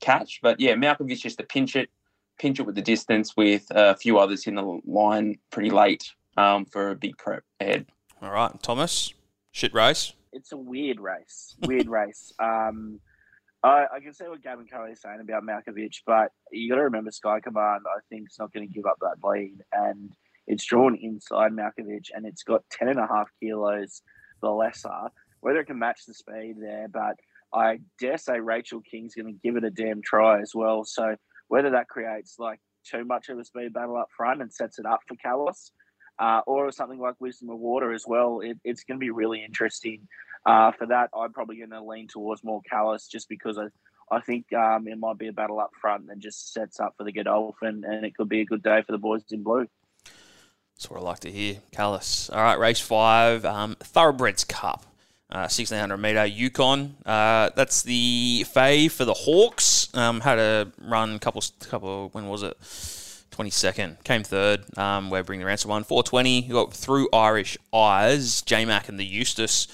[0.00, 0.40] catch.
[0.42, 1.90] But yeah, Malkovich just to pinch it,
[2.38, 6.64] pinch it with the distance with a few others in the line pretty late um,
[6.66, 7.86] for a big prep ahead.
[8.22, 9.12] All right, Thomas,
[9.52, 11.56] shit race it's a weird race.
[11.62, 12.32] Weird race.
[12.38, 13.00] Um,
[13.62, 16.82] I, I, can see what Gavin Curry is saying about Malkovich, but you got to
[16.82, 17.82] remember Sky Command.
[17.86, 20.10] I think is not going to give up that lead, and
[20.46, 24.02] it's drawn inside Malkovich, and it's got ten and a half kilos
[24.42, 25.08] the lesser.
[25.40, 27.16] Whether it can match the speed there, but
[27.54, 30.84] I dare say Rachel King's going to give it a damn try as well.
[30.84, 31.16] So
[31.48, 34.86] whether that creates like too much of a speed battle up front and sets it
[34.86, 35.72] up for Callus,
[36.18, 38.40] uh, or something like Wisdom of Water as well.
[38.40, 40.06] It, it's going to be really interesting.
[40.46, 43.66] Uh, for that, I'm probably going to lean towards more Callus just because I,
[44.14, 47.04] I think um, it might be a battle up front that just sets up for
[47.04, 49.66] the Godolphin, and it could be a good day for the boys in blue.
[50.76, 51.58] That's what I like to hear.
[51.72, 52.28] Callis.
[52.30, 54.84] All right, race five, um, Thoroughbreds Cup.
[55.30, 56.96] Uh, 1600 metre Yukon.
[57.04, 59.88] Uh, that's the fave for the Hawks.
[59.94, 62.56] Um, had a run couple couple when was it?
[63.34, 64.04] 22nd.
[64.04, 64.78] Came third.
[64.78, 65.82] Um, we're bringing the answer one.
[65.82, 66.42] 420.
[66.42, 68.42] You got through Irish eyes.
[68.42, 69.66] J Mac and the Eustace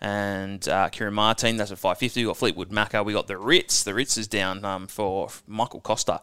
[0.00, 1.56] and uh, Kieran Martin.
[1.56, 2.22] That's at 550.
[2.22, 3.04] We got Fleetwood Macca.
[3.04, 3.84] We got the Ritz.
[3.84, 6.20] The Ritz is down um, for Michael Costa,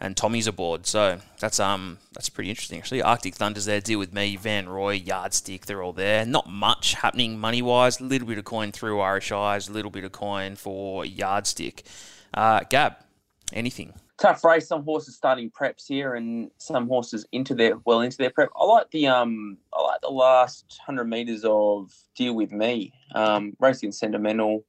[0.00, 0.86] and Tommy's aboard.
[0.86, 3.02] So that's um that's pretty interesting actually.
[3.02, 3.80] Arctic Thunder's there.
[3.80, 4.36] Deal with me.
[4.36, 5.66] Van Roy, Yardstick.
[5.66, 6.24] They're all there.
[6.24, 8.00] Not much happening money wise.
[8.00, 9.68] A little bit of coin through Irish Eyes.
[9.68, 11.84] A little bit of coin for Yardstick.
[12.32, 12.96] Uh, Gab,
[13.52, 13.94] anything?
[14.18, 14.68] tough race.
[14.68, 18.50] Some horses starting preps here, and some horses into their well into their prep.
[18.56, 22.92] I like the um I like the last hundred meters of Deal with Me.
[23.14, 24.64] Um, racing sentimental,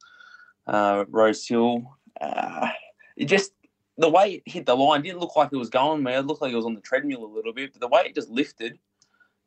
[0.67, 1.97] uh, Rose Hill.
[2.19, 2.69] Uh,
[3.17, 3.51] it just
[3.97, 6.03] the way it hit the line didn't look like it was going.
[6.03, 8.03] Man, it looked like it was on the treadmill a little bit, but the way
[8.05, 8.77] it just lifted.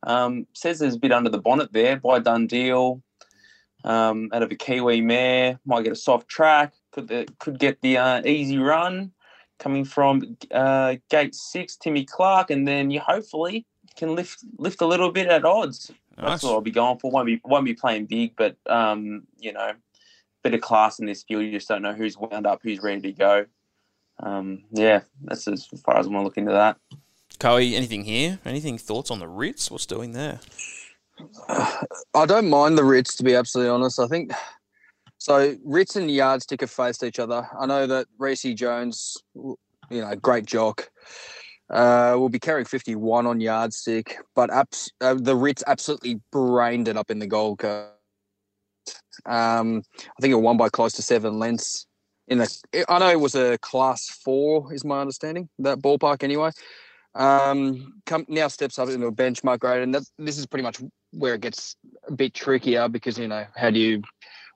[0.04, 3.02] Um, says there's a bit under the bonnet there by Deal.
[3.84, 6.74] Um, out of a Kiwi mare, might get a soft track.
[6.92, 9.12] Could the, could get the uh, easy run
[9.58, 14.86] coming from uh, gate six, Timmy Clark, and then you hopefully can lift lift a
[14.86, 15.92] little bit at odds.
[16.16, 16.26] Nice.
[16.30, 17.10] That's what I'll be going for.
[17.10, 19.72] Won't be won't be playing big, but um, you know,
[20.42, 21.44] bit of class in this field.
[21.44, 23.46] You just don't know who's wound up, who's ready to go.
[24.20, 26.76] Um, yeah, that's as far as I want to look into that.
[27.38, 28.40] Coey, anything here?
[28.44, 29.70] Anything thoughts on the Ritz?
[29.70, 30.40] What's doing there?
[31.48, 34.00] I don't mind the Ritz to be absolutely honest.
[34.00, 34.32] I think
[35.18, 37.46] so Ritz and Yardstick have faced each other.
[37.58, 39.56] I know that Reece Jones, you
[39.90, 40.88] know, great jock,
[41.70, 46.96] uh, will be carrying 51 on Yardstick, but abs- uh, the Ritz absolutely brained it
[46.96, 47.90] up in the Gold Coast.
[49.26, 51.87] Um, I think it won by close to seven lengths.
[52.28, 55.48] In the, I know it was a class four, is my understanding.
[55.58, 56.50] That ballpark, anyway.
[57.14, 60.78] Um, come now steps up into a benchmark grade, and that, this is pretty much
[61.12, 61.74] where it gets
[62.06, 64.02] a bit trickier because you know how do you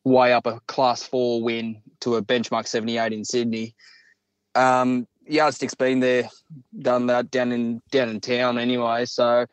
[0.05, 3.75] way up a class four win to a benchmark 78 in Sydney.
[4.55, 6.29] Um, Yardstick's been there,
[6.81, 9.07] done that down in down in town anyway.
[9.07, 9.47] So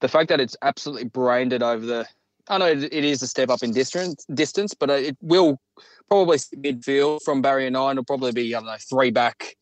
[0.00, 2.06] the fact that it's absolutely brained it over the,
[2.48, 5.60] I know it is a step up in distance, distance, but it will
[6.08, 7.92] probably midfield from barrier nine.
[7.92, 9.56] It'll probably be I don't know three back,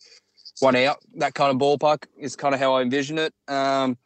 [0.61, 0.98] one out.
[1.16, 3.33] That kind of ballpark is kind of how I envision it.
[3.48, 3.98] Um,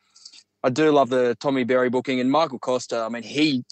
[0.62, 3.00] I do love the Tommy Berry booking and Michael Costa.
[3.00, 3.64] I mean, he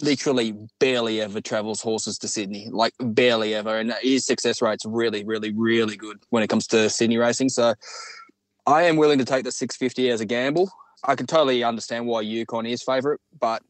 [0.00, 3.78] literally barely ever travels horses to Sydney, like barely ever.
[3.78, 7.48] And his success rate's really, really, really good when it comes to Sydney racing.
[7.48, 7.74] So
[8.66, 10.70] I am willing to take the 650 as a gamble.
[11.04, 13.62] I can totally understand why Yukon is favourite, but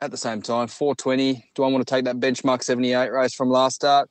[0.00, 3.50] at the same time, 420, do I want to take that benchmark 78 race from
[3.50, 4.08] last start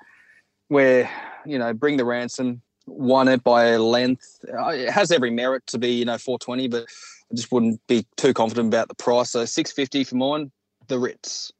[0.67, 1.09] where,
[1.45, 4.43] you know, bring the ransom, won it by a length.
[4.47, 8.05] Uh, it has every merit to be, you know, 420, but I just wouldn't be
[8.17, 9.31] too confident about the price.
[9.31, 10.51] So 650 for mine,
[10.87, 11.51] the Ritz.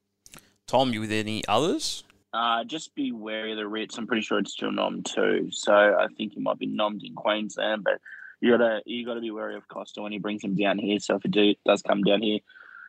[0.68, 2.04] Tom, you with any others?
[2.34, 3.98] Uh, just be wary of the Ritz.
[3.98, 7.14] I'm pretty sure it's still nom too, so I think he might be nommed in
[7.14, 7.84] Queensland.
[7.84, 8.00] But
[8.42, 11.00] you gotta you gotta be wary of Costa when he brings him down here.
[11.00, 12.40] So if it do, does come down here,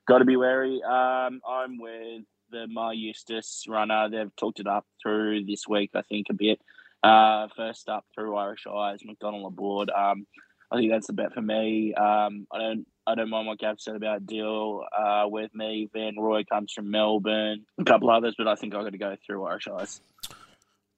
[0.07, 0.83] got to be wary.
[0.83, 4.09] Um, I'm with the Maher Eustace runner.
[4.11, 6.61] They've talked it up through this week, I think, a bit.
[7.03, 9.91] Uh, first up through Irish Eyes, McDonald aboard.
[9.91, 10.27] Um,
[10.71, 11.93] I think that's the bet for me.
[11.95, 15.91] Um, I don't I don't mind what Gav said about Deal uh, with me.
[15.93, 19.17] Van Roy comes from Melbourne, a couple others, but I think I've got to go
[19.27, 20.01] through Irish Eyes.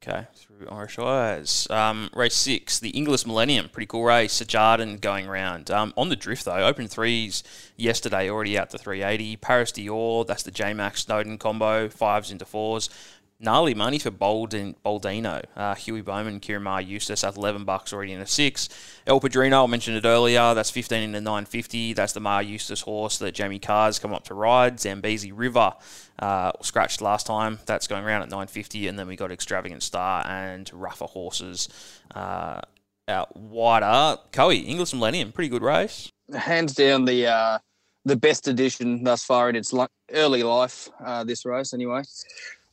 [0.03, 1.67] Okay, through Irish Eyes.
[1.71, 3.69] Um, race six, the Inglis Millennium.
[3.71, 4.41] Pretty cool race.
[4.41, 5.71] Sejardin going round.
[5.71, 7.43] Um, on the drift, though, open threes
[7.77, 9.37] yesterday, already out to 380.
[9.39, 12.89] Paris Dior, that's the J Max Snowden combo, fives into fours.
[13.39, 15.45] Gnarly money for Boldin, Boldino.
[15.55, 18.71] Uh, Huey Bowman, Ciaron Maher Eustace, that's 11 bucks already in a six.
[19.07, 21.93] El Padrino, I mentioned it earlier, that's 15 in the 950.
[21.93, 24.81] That's the Maher Eustace horse that Jamie Kah's come up to ride.
[24.81, 25.75] Zambezi River,
[26.19, 27.59] uh, scratched last time.
[27.67, 28.89] That's going around at 950.
[28.89, 31.69] And then we got Extravagant Star and rougher horses
[32.15, 32.63] uh,
[33.07, 34.19] out wider.
[34.33, 36.11] Coey, Inglis Millennium, pretty good race.
[36.35, 37.59] Hands down the uh,
[38.07, 39.75] the best edition thus far in its
[40.13, 42.03] early life, uh, this race anyway.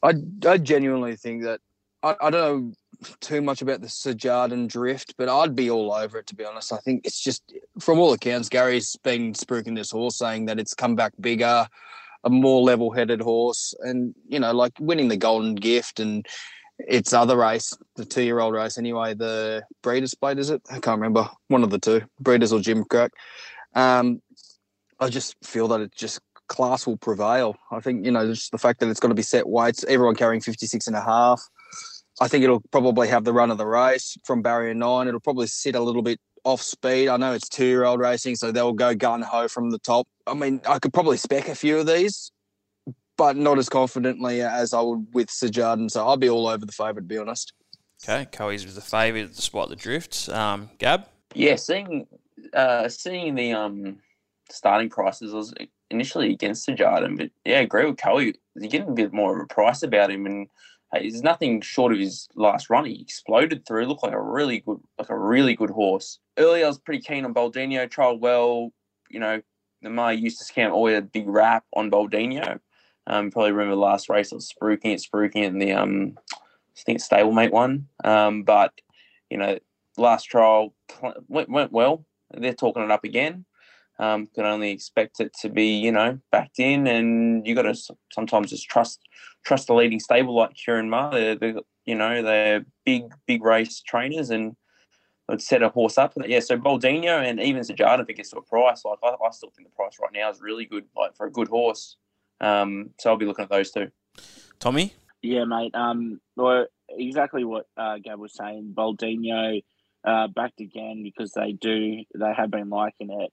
[0.03, 0.13] I,
[0.45, 1.61] I genuinely think that
[2.03, 2.73] I, I don't know
[3.21, 6.73] too much about the Sejardin drift, but I'd be all over it to be honest.
[6.73, 10.73] I think it's just from all accounts, Gary's been spruiking this horse, saying that it's
[10.73, 11.67] come back bigger,
[12.23, 16.25] a more level-headed horse, and you know, like winning the Golden Gift and
[16.79, 20.61] its other race, the two-year-old race anyway, the Breeders' Plate, is it?
[20.69, 23.09] I can't remember one of the two, Breeders or Gimcrack.
[23.75, 24.21] Um,
[24.99, 26.19] I just feel that it just
[26.53, 27.57] class will prevail.
[27.71, 30.15] I think, you know, just the fact that it's going to be set weights, everyone
[30.15, 31.41] carrying 56 and a half.
[32.21, 35.07] I think it'll probably have the run of the race from barrier nine.
[35.07, 37.09] It'll probably sit a little bit off speed.
[37.09, 40.07] I know it's two year old racing, so they'll go gun ho from the top.
[40.27, 42.31] I mean, I could probably spec a few of these,
[43.17, 45.89] but not as confidently as I would with Sir Jarden.
[45.89, 47.53] So I'll be all over the favourite, to be honest.
[48.03, 50.29] Okay, Coey's was the favourite despite the drifts.
[50.29, 51.07] Um, Gab?
[51.33, 52.05] Yeah, seeing
[52.53, 53.97] uh, seeing the um,
[54.51, 55.53] starting prices, I was
[55.93, 58.33] initially against Sejardin, but yeah, I agree with Coey.
[58.55, 60.47] You're getting a bit more of a price about him, and
[60.91, 62.85] hey, there's nothing short of his last run.
[62.85, 66.19] He exploded through, looked like a really good, like a really good horse.
[66.37, 67.89] Earlier, I was pretty keen on Boldino.
[67.89, 68.71] Trial well,
[69.09, 69.41] you know.
[69.81, 72.61] The Maher Eustace camp always a big rap on Boldino.
[73.05, 76.81] Um, probably remember the last race I was spruiking it, spruiking in the um, I
[76.85, 77.87] think stablemate one.
[78.03, 78.71] Um, but
[79.29, 79.59] you know,
[79.97, 80.73] last trial
[81.27, 82.05] went, went well.
[82.31, 83.45] They're talking it up again.
[84.03, 87.95] Um, can only expect it to be, you know, backed in, and you got to
[88.11, 88.99] sometimes just trust
[89.45, 91.11] trust the leading stable like Ciaron Maher.
[91.11, 94.57] They're, they're, you know, they're big big race trainers and
[95.29, 96.13] would set a horse up.
[96.25, 99.29] Yeah, so Boldino and even Sejardin, if it gets to a price, like I, I,
[99.31, 101.95] still think the price right now is really good, like for a good horse.
[102.41, 103.89] Um, so I'll be looking at those two.
[104.59, 104.93] Tommy.
[105.21, 105.73] Yeah, mate.
[105.75, 108.73] Um, well, exactly what uh, Gab was saying.
[108.75, 109.63] Boldino
[110.03, 113.31] uh, backed again because they do they have been liking it.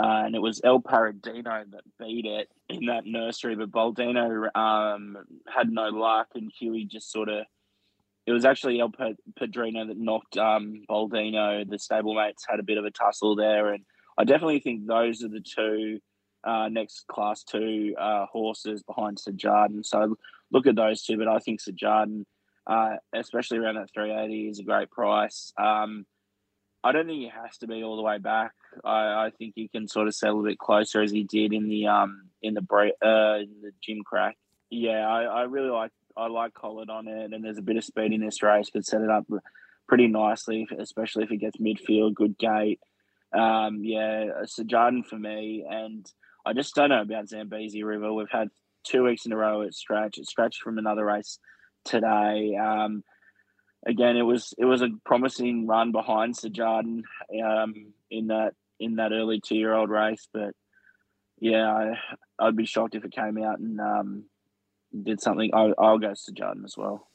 [0.00, 5.16] Uh, and it was El Padrino that beat it in that nursery, but Boldino um,
[5.48, 7.44] had no luck, and Huey just sort of.
[8.26, 8.92] It was actually El
[9.36, 11.68] Padrino that knocked um, Boldino.
[11.68, 13.84] The stablemates had a bit of a tussle there, and
[14.18, 16.00] I definitely think those are the two
[16.44, 19.84] uh, next class two uh, horses behind Sejardin.
[19.84, 20.16] So
[20.52, 22.24] look at those two, but I think Sejardin,
[22.66, 25.52] uh, especially around that 380, is a great price.
[25.58, 26.06] Um,
[26.84, 28.52] I don't think he has to be all the way back.
[28.84, 31.68] I, I think he can sort of settle a bit closer as he did in
[31.68, 34.32] the um in the break uh in the Gimcrack.
[34.70, 37.84] Yeah, I, I really like I like Collard on it, and there's a bit of
[37.84, 38.70] speed in this race.
[38.70, 39.26] Could set it up
[39.88, 42.80] pretty nicely, especially if it gets midfield, good gate.
[43.32, 46.10] Um, yeah, Sejardin for me, and
[46.44, 48.12] I just don't know about Zambezi River.
[48.12, 48.48] We've had
[48.84, 50.18] two weeks in a row at stretch.
[50.18, 51.38] It stretched from another race
[51.84, 52.56] today.
[52.56, 53.04] Um,
[53.86, 57.02] again, it was it was a promising run behind Sejardin
[57.44, 60.54] um, in that in that early two year old race, but
[61.40, 61.94] yeah,
[62.38, 64.24] I, would be shocked if it came out and um,
[65.02, 65.52] did something.
[65.54, 67.08] I, will go Sejardin as well.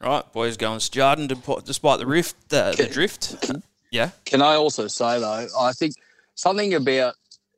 [0.00, 1.28] Right, boys, going Sejardin
[1.64, 3.36] despite the rift, the, the drift.
[3.90, 4.10] Yeah.
[4.24, 5.94] Can I also say though, I think
[6.34, 7.14] something about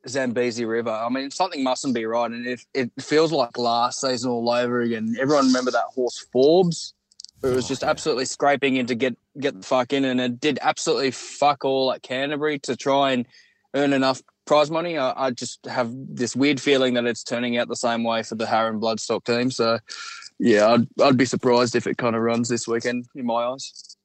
[0.07, 0.91] Zambezi River.
[0.91, 4.81] I mean, something mustn't be right, and it, it feels like last season all over
[4.81, 5.15] again.
[5.19, 6.93] Everyone remember that horse Forbes?
[7.43, 7.89] It was oh, just yeah.
[7.89, 11.91] absolutely scraping in to get get the fuck in, and it did absolutely fuck all
[11.91, 13.25] at Canterbury to try and
[13.73, 14.97] earn enough prize money.
[14.97, 18.35] I, I just have this weird feeling that it's turning out the same way for
[18.35, 19.51] the Harron Bloodstock team.
[19.51, 19.77] So,
[20.39, 23.97] yeah, I'd, I'd be surprised if it kind of runs this weekend in my eyes.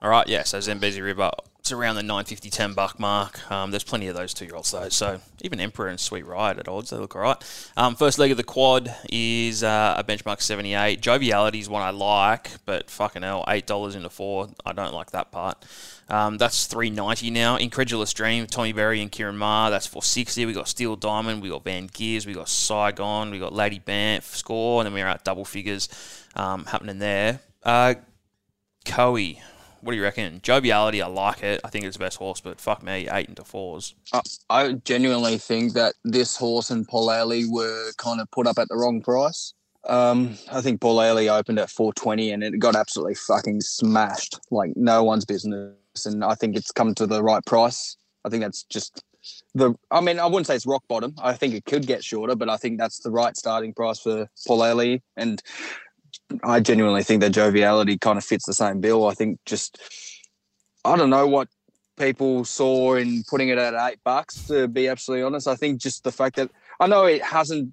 [0.00, 0.44] All right, yeah.
[0.44, 1.30] So Zambezi River
[1.66, 3.50] it's around the 950 10 buck mark.
[3.50, 4.88] Um, there's plenty of those two year olds though.
[4.88, 7.70] So even Emperor and Sweet Ride at odds, they look all right.
[7.76, 11.00] Um, first leg of the quad is uh, a benchmark 78.
[11.00, 14.48] Joviality is one I like, but fucking hell, $8 into four.
[14.64, 15.64] I don't like that part.
[16.08, 17.56] Um, that's 390 now.
[17.56, 19.72] Incredulous Dream, Tommy Berry and Ciaron Maher.
[19.72, 20.46] That's 460.
[20.46, 21.42] We got Steel Diamond.
[21.42, 22.26] We got Van Gears.
[22.26, 23.32] We got Saigon.
[23.32, 25.88] We got Lady Banff score, and then we're at double figures
[26.36, 27.40] um, happening there.
[27.64, 27.94] Uh,
[28.84, 29.40] Coey,
[29.86, 30.40] what do you reckon?
[30.42, 31.60] Joviality, I like it.
[31.62, 33.94] I think it's the best horse, but fuck me, eight into fours.
[34.12, 34.20] Uh,
[34.50, 38.68] I genuinely think that this horse and Paul Ailey were kind of put up at
[38.68, 39.54] the wrong price.
[39.88, 44.72] Um, I think Paul Ailey opened at 420 and it got absolutely fucking smashed like
[44.74, 45.76] no one's business.
[46.04, 47.96] And I think it's come to the right price.
[48.24, 49.04] I think that's just
[49.54, 49.72] the.
[49.92, 51.14] I mean, I wouldn't say it's rock bottom.
[51.22, 54.28] I think it could get shorter, but I think that's the right starting price for
[54.48, 55.02] Paul Ailey.
[55.16, 55.40] And
[56.42, 59.06] I genuinely think that joviality kind of fits the same bill.
[59.06, 59.78] I think just
[60.84, 61.48] I don't know what
[61.96, 64.46] people saw in putting it at eight bucks.
[64.48, 67.72] To be absolutely honest, I think just the fact that I know it hasn't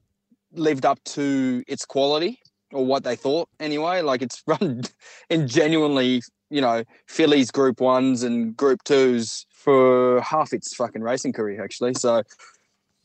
[0.54, 2.39] lived up to its quality
[2.72, 4.02] or what they thought anyway.
[4.02, 4.84] Like it's run
[5.30, 11.34] in genuinely, you know, fillies Group Ones and Group Twos for half its fucking racing
[11.34, 11.94] career actually.
[11.94, 12.23] So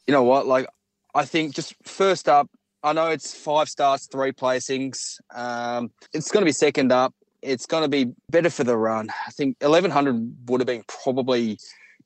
[0.07, 0.67] you know what, like
[1.15, 2.49] I think just first up,
[2.83, 5.19] I know it's five starts, three placings.
[5.35, 7.15] Um, it's going to be second up.
[7.43, 9.11] It's going to be better for the run.
[9.27, 11.59] I think 1100 would have been probably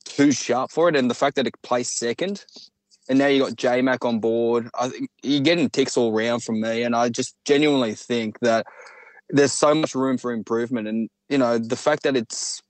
[0.05, 0.97] too sharp for it.
[0.97, 2.45] And the fact that it placed second,
[3.09, 6.43] and now you got J Mac on board, I think you're getting ticks all round
[6.43, 6.83] from me.
[6.83, 8.66] And I just genuinely think that
[9.29, 10.89] there's so much room for improvement.
[10.89, 12.62] And, you know, the fact that it's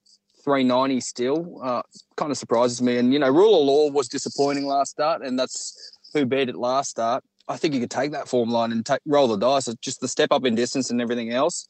[0.45, 1.83] 390 still uh,
[2.17, 2.99] kind of surprises me.
[2.99, 6.57] And, you know, rule of law was disappointing last start, and that's who beat it
[6.57, 7.25] last start.
[7.49, 9.69] I think you could take that form line and take, roll the dice.
[9.69, 11.67] It's just the step up in distance and everything else.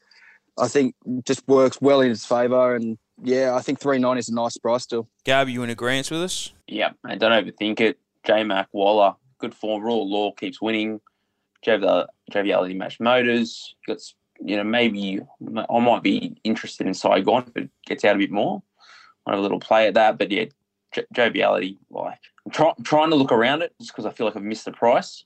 [0.58, 0.94] I think
[1.24, 2.74] just works well in his favour.
[2.74, 5.08] And yeah, I think three nine is a nice price still.
[5.24, 6.52] Gab, you in agreement with us?
[6.66, 7.98] Yeah, and don't overthink it.
[8.24, 9.82] J Mac Waller, good form.
[9.82, 11.00] Raw Law keeps winning.
[11.64, 13.74] Joviality Match Motors.
[13.86, 13.98] Got
[14.44, 15.20] you know maybe
[15.70, 18.62] I might be interested in Saigon if it gets out a bit more.
[19.26, 20.46] I have a little play at that, but yeah,
[21.14, 21.78] Joviality.
[21.90, 24.42] Like I'm, try, I'm trying to look around it just because I feel like I've
[24.42, 25.24] missed the price.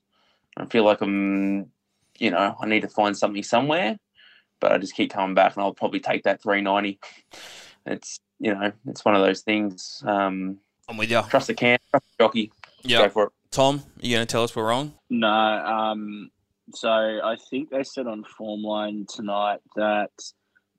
[0.56, 1.70] I feel like I'm,
[2.18, 3.98] you know, I need to find something somewhere,
[4.60, 6.98] but I just keep coming back, and I'll probably take that 390.
[7.86, 10.02] It's you know, it's one of those things.
[10.06, 11.22] Um, I'm with you.
[11.28, 12.52] Trust the can, trust the jockey.
[12.82, 13.02] Yeah.
[13.02, 13.32] Go for it.
[13.50, 14.94] Tom, are you going to tell us we're wrong?
[15.08, 15.28] No.
[15.28, 16.30] Um,
[16.72, 20.10] so I think they said on Form Line tonight that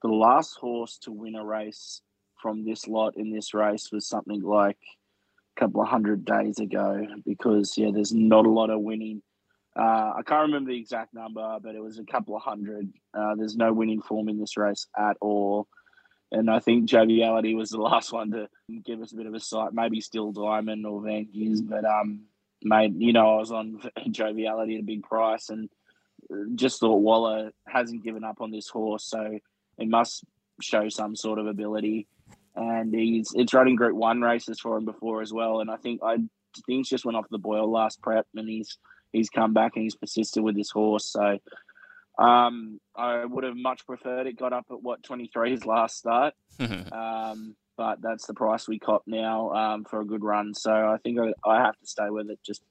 [0.02, 2.02] the last horse to win a race
[2.42, 4.78] from this lot in this race was something like
[5.56, 9.22] a couple of hundred days ago because, yeah, there's not a lot of winning.
[9.78, 12.92] Uh, I can't remember the exact number, but it was a couple of hundred.
[13.14, 15.68] Uh, there's no winning form in this race at all.
[16.32, 18.48] And I think Joviality was the last one to
[18.86, 19.74] give us a bit of a sight.
[19.74, 22.24] Maybe Steel Diamond or Van Giz, but um,
[22.64, 25.70] mate, you know, I was on Joviality at a big price and
[26.56, 29.40] just thought Waller hasn't given up on this horse, so
[29.78, 30.26] it must
[30.62, 32.08] show some sort of ability.
[32.56, 35.62] And he's it's running Group One races for him before as well.
[35.62, 36.18] And I think I
[36.66, 38.78] things just went off the boil last prep, and he's
[39.12, 41.06] he's come back and he's persisted with this horse.
[41.06, 41.40] So
[42.18, 46.34] um, I would have much preferred it got up at what 23 his last start.
[46.60, 50.54] um, but that's the price we cop now um, for a good run.
[50.54, 52.64] So I think I, I have to stay with it just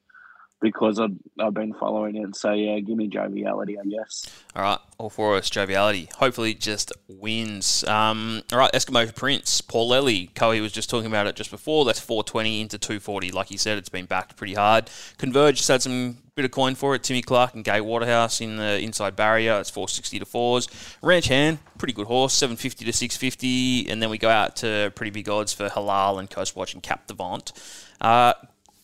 [0.67, 2.35] because I've, I've been following it.
[2.35, 4.27] So yeah, give me joviality, I guess.
[4.57, 6.09] All right, all for us, joviality.
[6.17, 7.85] Hopefully, just wins.
[7.85, 10.33] Um, all right, Eskimo Prince, Paul Lely.
[10.35, 11.85] Coey was just talking about it just before.
[11.85, 13.31] That's 420 into 240.
[13.31, 14.91] Like he said, it's been backed pretty hard.
[15.19, 17.05] Converge just had some bit of coin for it.
[17.05, 19.61] Timmy Clark and Gai Waterhouse in the inside barrier.
[19.61, 20.69] It's 460 to fours.
[21.01, 23.89] Ranch Hand, pretty good horse, 750 to 650.
[23.89, 27.07] And then we go out to pretty big odds for Halal and Coastwatch and Cap
[27.07, 27.53] Devant.
[28.01, 28.35] Uh,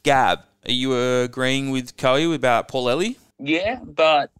[0.05, 3.19] Gab, are you agreeing with Coey about Paul Ellie?
[3.39, 4.31] Yeah, but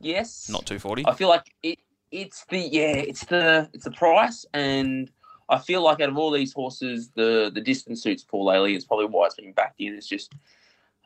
[0.00, 1.04] yes, not two forty.
[1.06, 1.78] I feel like it.
[2.10, 5.10] It's the yeah, it's the it's the price, and
[5.48, 8.74] I feel like out of all these horses, the the distance suits Paul Ellie.
[8.74, 9.94] It's probably why it's being backed in.
[9.94, 10.32] It's just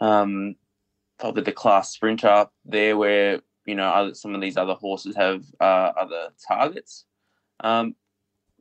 [0.00, 0.54] um,
[1.18, 5.44] probably the class sprinter there, where you know other, some of these other horses have
[5.60, 7.04] uh, other targets.
[7.60, 7.96] Um,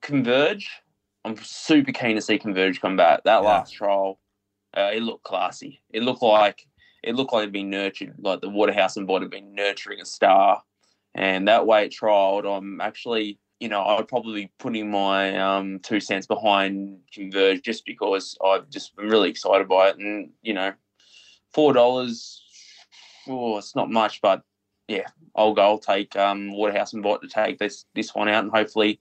[0.02, 0.70] Converge,
[1.26, 3.24] I'm super keen to see Converge come back.
[3.26, 3.48] That yeah.
[3.48, 4.20] last trial
[4.78, 5.82] uh, it looked classy.
[5.90, 6.68] It looked like
[7.04, 10.06] it looked like it'd been nurtured, like the Waterhouse and Bott had been nurturing a
[10.06, 10.62] star.
[11.16, 12.46] And that way it trialled.
[12.46, 17.86] I'm actually, you know, I'd probably be putting my um, two cents behind Converge just
[17.86, 19.98] because I've just been really excited by it.
[19.98, 20.74] And, you know,
[21.54, 22.44] four dollars,
[23.28, 24.44] oh, it's not much, but
[24.88, 25.62] yeah, I'll go.
[25.62, 29.00] I'll take um, Waterhouse and Bott to take this this one out, and hopefully,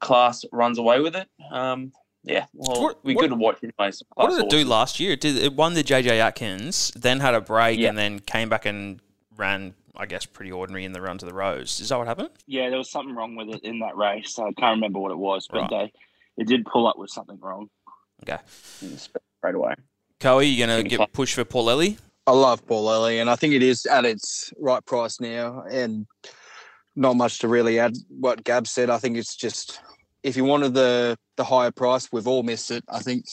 [0.00, 1.28] class runs away with it.
[1.52, 1.92] Um,
[2.22, 4.02] yeah, well, what, we could have watched anyways.
[4.14, 5.12] What did it do last year?
[5.12, 7.88] It did it won the JJ Atkins, then had a break, yeah.
[7.88, 9.00] and then came back and
[9.36, 9.74] ran.
[9.96, 11.78] I guess pretty ordinary in the run to the Rose.
[11.80, 12.30] Is that what happened?
[12.46, 14.38] Yeah, there was something wrong with it in that race.
[14.38, 15.70] I can't remember what it was, but right.
[15.70, 15.92] they
[16.42, 17.68] it did pull up with something wrong.
[18.22, 18.40] Okay,
[18.82, 19.08] mm,
[19.42, 19.74] right away.
[20.20, 21.98] Coey, you gonna get push for Paul Ellie?
[22.26, 26.06] I love Paul Ellie, and I think it is at its right price now, and
[26.96, 27.96] not much to really add.
[28.08, 29.80] What Gab said, I think it's just
[30.22, 32.84] if you wanted the the higher price, we've all missed it.
[32.88, 33.24] I think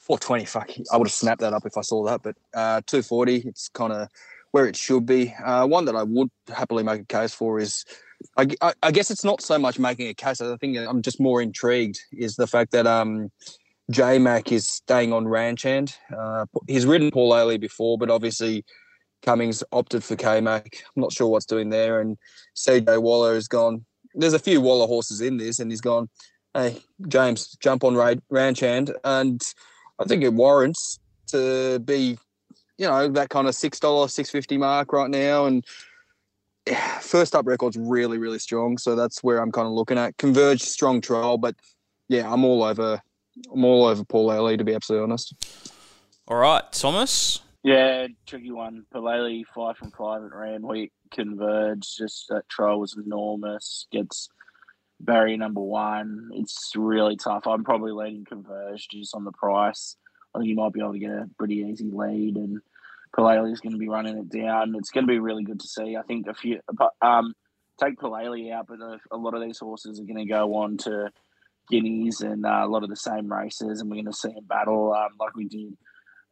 [0.00, 0.44] 420.
[0.44, 2.22] Fuck, I would have snapped that up if I saw that.
[2.22, 4.08] But uh, 240, it's kind of
[4.50, 5.34] where it should be.
[5.44, 7.84] Uh, one that I would happily make a case for is,
[8.36, 10.40] I, I, I, guess it's not so much making a case.
[10.40, 13.30] I think I'm just more intrigued is the fact that um,
[13.90, 15.96] J Mac is staying on ranch hand.
[16.14, 18.64] Uh, he's ridden Paul Ailey before, but obviously.
[19.22, 20.84] Cummings opted for K Mac.
[20.94, 21.98] I'm not sure what's doing there.
[21.98, 22.18] And
[22.56, 26.08] CJ Waller has gone, there's a few Waller horses in this, and he's gone,
[26.54, 28.94] hey, James, jump on Ra- Ranch Hand.
[29.04, 29.42] And
[29.98, 30.98] I think it warrants
[31.28, 32.16] to be,
[32.78, 35.46] you know, that kind of $6, 650 mark right now.
[35.46, 35.64] And
[36.66, 38.78] yeah, first up record's really, really strong.
[38.78, 40.16] So that's where I'm kind of looking at.
[40.16, 41.56] Converge, strong trial, but
[42.08, 43.00] yeah, I'm all over.
[43.52, 45.34] I'm all over Paul Ailey, to be absolutely honest.
[46.28, 47.40] All right, Thomas.
[47.64, 48.84] Yeah, tricky one.
[48.94, 51.96] Palele five from five at Randwick converge.
[51.96, 53.86] Just that trial was enormous.
[53.90, 54.28] Gets
[55.00, 56.28] Barry number one.
[56.34, 57.46] It's really tough.
[57.46, 59.96] I'm probably leading converge just on the price.
[60.34, 62.60] I think you might be able to get a pretty easy lead, and
[63.16, 64.74] Palele is going to be running it down.
[64.76, 65.96] It's going to be really good to see.
[65.96, 66.60] I think a few
[67.00, 67.32] um,
[67.82, 70.76] take Palele out, but a, a lot of these horses are going to go on
[70.78, 71.10] to
[71.70, 74.44] Guineas and uh, a lot of the same races, and we're going to see them
[74.44, 75.78] battle um, like we did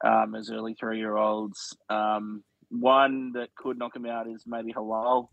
[0.02, 1.76] um, as early three year olds.
[1.88, 5.28] Um, one that could knock him out is maybe Halal.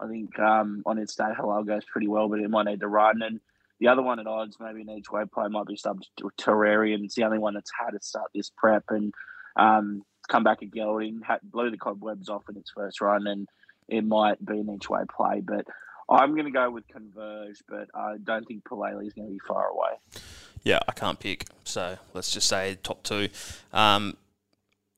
[0.00, 2.88] I think um, on its day, Halal goes pretty well, but it might need to
[2.88, 3.22] run.
[3.22, 3.40] And
[3.80, 7.04] the other one at odds, maybe an each way play, might be subject to Terrarium.
[7.04, 9.14] It's the only one that's had to start this prep and
[9.56, 13.48] um, come back at gelding, had, blew the cobwebs off in its first run, and
[13.88, 15.40] it might be an each way play.
[15.40, 15.66] But
[16.08, 19.40] I'm going to go with Converge, but I don't think Palele is going to be
[19.46, 19.92] far away.
[20.64, 21.46] Yeah, I can't pick.
[21.64, 23.28] So let's just say top two.
[23.72, 24.16] Um,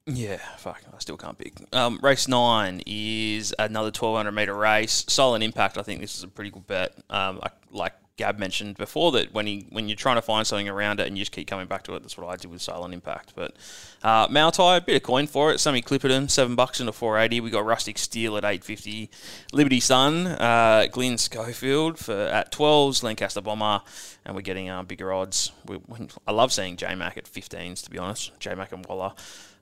[0.06, 1.54] yeah, fuck, I still can't pick.
[1.74, 5.04] Um, race nine is another 1200 meter race.
[5.08, 6.94] Silent Impact, I think this is a pretty good bet.
[7.10, 10.68] Um, I, like Gab mentioned before, that when he when you're trying to find something
[10.68, 12.62] around it and you just keep coming back to it, that's what I did with
[12.62, 13.34] Silent Impact.
[13.36, 13.54] But
[14.02, 15.60] uh, Mautai, a bit of coin for it.
[15.60, 17.40] Sammy Clipperton, seven bucks into 480.
[17.40, 19.10] We got Rustic Steel at 850.
[19.52, 23.02] Liberty Sun, uh, Glyn Schofield for at 12s.
[23.02, 23.82] Lancaster Bomber,
[24.24, 25.52] and we're getting uh, bigger odds.
[25.66, 28.38] We, we, I love seeing J Mac at 15s, to be honest.
[28.40, 29.12] J Mac and Waller.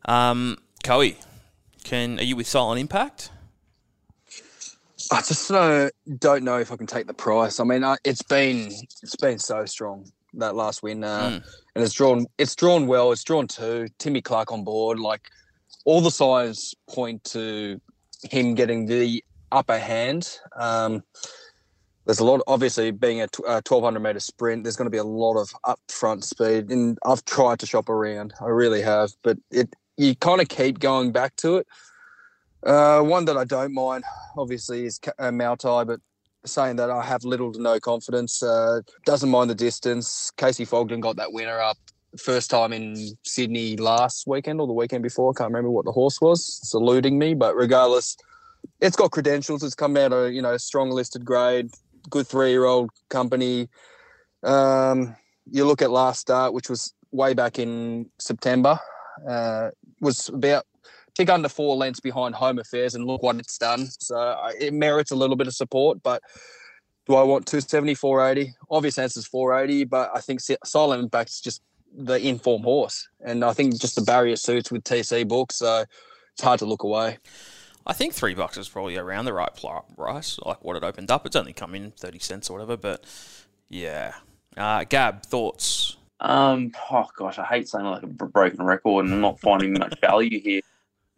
[0.04, 1.16] Um, Coey,
[1.82, 3.30] can are you with Silent Impact?
[5.14, 7.60] I just uh, don't know if I can take the price.
[7.60, 8.66] I mean, uh, it's been
[9.02, 11.44] it's been so strong that last win, uh, mm.
[11.74, 13.12] and it's drawn it's drawn well.
[13.12, 13.86] It's drawn two.
[13.98, 14.98] Timmy Clark on board.
[14.98, 15.30] Like
[15.84, 17.80] all the signs point to
[18.28, 20.38] him getting the upper hand.
[20.56, 21.04] Um,
[22.06, 24.98] there's a lot, obviously, being a, t- a 1200 meter sprint, there's going to be
[24.98, 26.70] a lot of upfront speed.
[26.70, 30.80] And I've tried to shop around, I really have, but it you kind of keep
[30.80, 31.68] going back to it.
[32.64, 34.04] Uh, one that I don't mind,
[34.38, 36.00] obviously, is uh, Mautai, but
[36.46, 38.42] saying that I have little to no confidence.
[38.42, 40.30] Uh, doesn't mind the distance.
[40.36, 41.76] Casey Fogden got that winner up
[42.18, 45.32] first time in Sydney last weekend or the weekend before.
[45.32, 46.60] I can't remember what the horse was.
[46.62, 48.16] It's eluding me, but regardless,
[48.80, 49.62] it's got credentials.
[49.62, 51.70] It's come out a you know strong listed grade,
[52.08, 53.68] good three year old company.
[54.42, 55.16] Um,
[55.50, 58.78] you look at last start, which was way back in September
[59.28, 60.66] uh, was about
[61.14, 63.88] tick under four lengths behind Home Affairs, and look what it's done.
[63.98, 66.02] So it merits a little bit of support.
[66.02, 66.22] But
[67.06, 68.54] do I want 270, 480?
[68.70, 71.62] Obvious answer is 480, but I think Silent Impact's just
[71.96, 75.84] the inform horse, and I think just the barrier suits with TC books, so
[76.32, 77.18] it's hard to look away.
[77.86, 79.50] I think three bucks is probably around the right
[79.96, 81.26] price, like what it opened up.
[81.26, 83.04] It's only come in thirty cents or whatever, but
[83.68, 84.14] yeah.
[84.56, 85.96] Uh, Gab, thoughts?
[86.20, 90.40] Um, oh gosh, I hate saying like a broken record and not finding much value
[90.40, 90.62] here.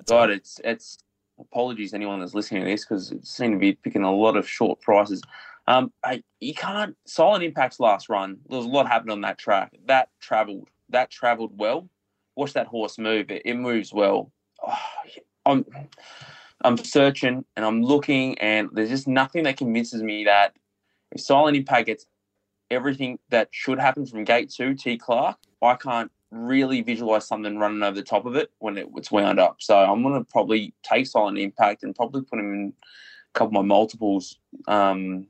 [0.07, 0.99] God, it's it's
[1.39, 4.37] apologies to anyone that's listening to this because it seemed to be picking a lot
[4.37, 5.21] of short prices.
[5.69, 8.39] Um, I, you can't Silent Impact's last run.
[8.49, 9.73] There was a lot happened on that track.
[9.87, 10.69] That travelled.
[10.91, 11.89] That travelled well.
[12.37, 13.31] Watch that horse move.
[13.31, 14.31] It, it moves well.
[14.65, 14.79] Oh,
[15.45, 15.65] I'm
[16.63, 20.55] I'm searching and I'm looking, and there's just nothing that convinces me that
[21.11, 22.07] if Silent Impact gets
[22.71, 27.83] everything that should happen from gate two, T Clark, I can't really visualize something running
[27.83, 29.57] over the top of it when it, it's wound up.
[29.61, 32.73] So I'm going to probably take Silent Impact and probably put him in
[33.35, 35.27] a couple of my multiples um,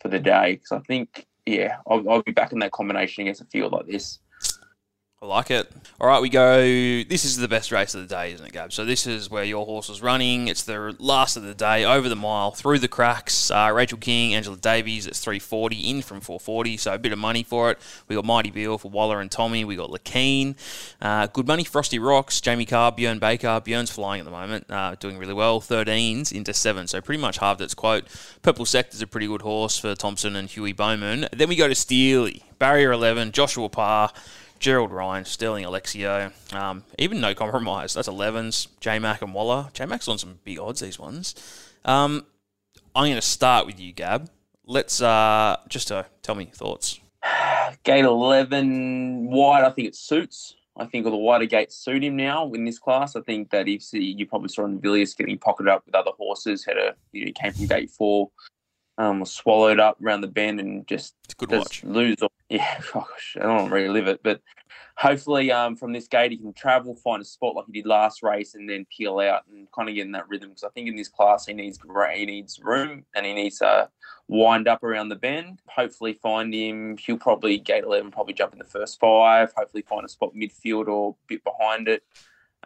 [0.00, 3.42] for the day because I think, yeah, I'll, I'll, be back in that combination against
[3.42, 4.18] a field like this.
[5.20, 5.68] I like it.
[6.00, 6.60] All right, we go.
[6.62, 8.72] This is the best race of the day, isn't it, Gab?
[8.72, 10.46] So this is where your horse is running.
[10.46, 13.50] It's the last of the day, over the mile, through the cracks.
[13.50, 17.42] Uh, Rachel King, Angela Davies, it's 340, in from 440, so a bit of money
[17.42, 17.80] for it.
[18.06, 19.64] We got Mighty Bill for Waller and Tommy.
[19.64, 20.54] We got Lakeen.
[21.02, 23.60] Uh, good money, Frosty Rocks, Jamie Kah, Bjorn Baker.
[23.60, 25.60] Bjorn's flying at the moment, uh, doing really well.
[25.60, 28.04] 13s into 7, so pretty much halved its quote.
[28.42, 31.26] Purple Sector's a pretty good horse for Thompson and Huey Bowman.
[31.32, 34.12] Then we go to Steely, Barrier 11, Joshua Parr.
[34.58, 37.94] Gerald Ryan, Sterling Alexiou, um, even no compromise.
[37.94, 38.68] That's 11s.
[38.80, 39.68] J Mac and Waller.
[39.72, 41.34] J Mac's on some big odds, these ones.
[41.84, 42.26] Um,
[42.94, 44.28] I'm going to start with you, Gab.
[44.66, 47.00] Let's uh, just uh, tell me your thoughts.
[47.84, 50.54] Gate 11 wide, I think it suits.
[50.78, 53.16] I think all the wider gates suit him now in this class.
[53.16, 56.64] I think that if you probably saw in Villiers getting pocketed up with other horses,
[56.64, 58.30] had a you know, came from gate four,
[58.98, 61.14] um, was swallowed up around the bend and just
[61.48, 61.84] watch.
[61.84, 62.16] lose
[62.50, 64.40] yeah, gosh, I don't want to relive it, but
[64.96, 68.22] hopefully um, from this gate he can travel, find a spot like he did last
[68.22, 70.48] race, and then peel out and kind of get in that rhythm.
[70.48, 71.78] Because I think in this class he needs
[72.14, 73.88] he needs room and he needs to
[74.26, 75.60] wind up around the bend.
[75.68, 76.96] Hopefully find him.
[76.96, 79.52] He'll probably gate eleven, probably jump in the first five.
[79.56, 82.02] Hopefully find a spot midfield or a bit behind it.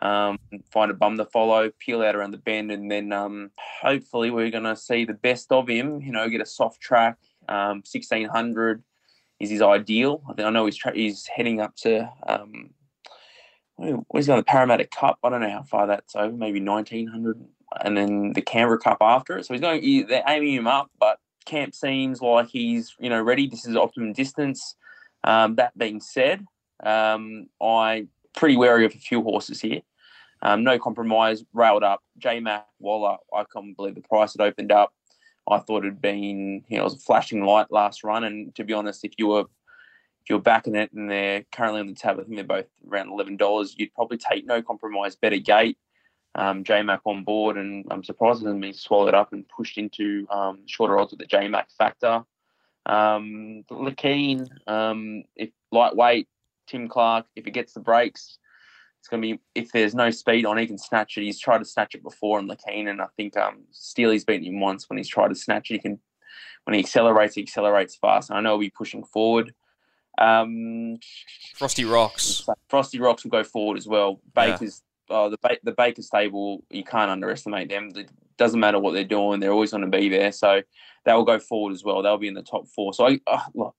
[0.00, 0.38] Um,
[0.72, 3.50] find a bum to follow, peel out around the bend, and then um,
[3.82, 6.00] hopefully we're going to see the best of him.
[6.00, 7.18] You know, get a soft track,
[7.48, 8.82] um, sixteen hundred
[9.38, 10.22] is his ideal.
[10.28, 12.70] I think I know he's tra- he's heading up to um,
[13.76, 15.18] where's he going the Parramatta Cup?
[15.22, 17.40] I don't know how far that's over, maybe nineteen hundred,
[17.84, 19.46] and then the Canberra Cup after it.
[19.46, 19.82] So he's going.
[19.82, 23.46] He, they're aiming him up, but camp seems like he's you know ready.
[23.46, 24.76] This is optimum distance.
[25.24, 26.44] Um, that being said,
[26.82, 28.06] um, I
[28.36, 29.82] pretty wary of a few horses here.
[30.42, 32.02] Um, no compromise, railed up.
[32.18, 34.92] J Mac Waller, I can't believe the price it opened up.
[35.48, 38.24] I thought it had been, you know, it was a flashing light last run.
[38.24, 39.40] And to be honest, if you were
[40.22, 43.08] if you're backing it and they're currently on the tab, I think they're both around
[43.08, 43.74] eleven dollars.
[43.76, 45.78] You'd probably take no compromise, better gate.
[46.34, 50.26] Um, JMac on board, and I'm surprised it hasn't been swallowed up and pushed into
[50.30, 52.24] um, shorter odds with the JMac factor.
[52.86, 56.28] Um, Lakeen, um, if lightweight,
[56.66, 58.38] Tim Clark, if he gets the breaks,
[59.00, 61.22] it's going to be if there's no speed on, he can snatch it.
[61.22, 64.60] He's tried to snatch it before in Lakeen, and I think um, Steely's beaten him
[64.60, 65.74] once when he's tried to snatch it.
[65.74, 65.98] He can
[66.64, 68.30] when he accelerates, he accelerates fast.
[68.30, 69.54] And I know he'll be pushing forward.
[70.18, 70.98] Um,
[71.54, 72.46] Frosty Rocks.
[72.68, 74.20] Frosty Rocks will go forward as well.
[74.34, 75.16] Baker's yeah.
[75.16, 76.64] uh, the ba- the Baker stable.
[76.70, 77.90] You can't underestimate them.
[77.96, 80.32] It doesn't matter what they're doing; they're always going to be there.
[80.32, 80.62] So
[81.04, 82.02] they will go forward as well.
[82.02, 82.94] They'll be in the top four.
[82.94, 83.74] So I uh, look,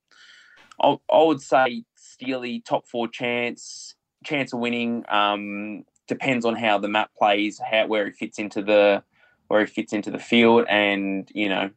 [0.81, 1.83] I, I would say
[2.23, 5.03] Steely top four chance chance of winning.
[5.09, 9.03] Um, depends on how the map plays, how where it fits into the
[9.47, 11.69] where he fits into the field, and you know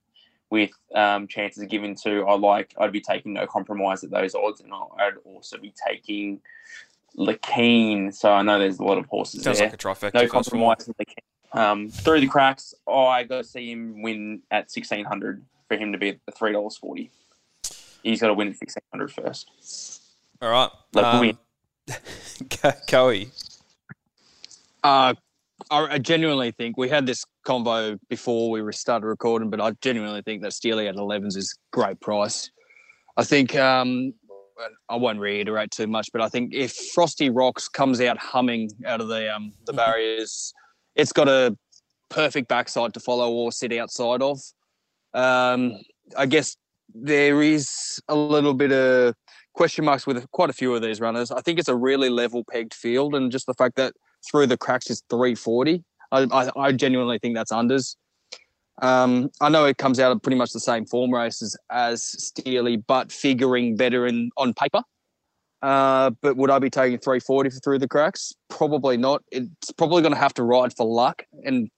[0.49, 4.61] with um, chances given to, I like, I'd be taking no compromise at those odds,
[4.61, 6.41] and I'd also be taking
[7.19, 8.15] Lakeen.
[8.15, 9.67] So I know there's a lot of horses Sounds there.
[9.67, 10.15] like a trifecta.
[10.15, 10.89] No compromise
[11.53, 15.77] Um, through the cracks, oh, I got to see him win at sixteen hundred for
[15.77, 17.11] him to be at the three dollars forty.
[18.05, 19.96] He's got to win at sixteen hundred first.
[20.43, 21.39] All right, Like, um, win.
[22.89, 23.31] Coey.
[24.83, 25.15] Uh,
[25.71, 30.23] I I genuinely think we had this convo before we started recording, but I genuinely
[30.23, 32.51] think that Steely at 11s is great price.
[33.17, 34.13] I think um,
[34.89, 39.01] I won't reiterate too much, but I think if Frosty Rocks comes out humming out
[39.01, 40.53] of the um, the barriers,
[40.95, 41.57] it's got a
[42.09, 44.39] perfect backside to follow or sit outside of.
[45.15, 45.79] Um,
[46.17, 46.57] I guess
[46.95, 49.15] there is a little bit of
[49.57, 51.33] question marks with quite a few of these runners.
[51.33, 53.95] I think it's a really level pegged field, and just the fact that
[54.31, 55.83] through the cracks is 340.
[56.13, 57.97] I, I, I genuinely think that's unders.
[58.83, 62.77] Um, I know it comes out of pretty much the same form races as Steely,
[62.77, 64.83] but figuring better in on paper.
[65.63, 68.35] Uh, but would I be taking 340 for through the cracks?
[68.51, 69.23] Probably not.
[69.33, 71.71] It's probably going to have to ride for luck, and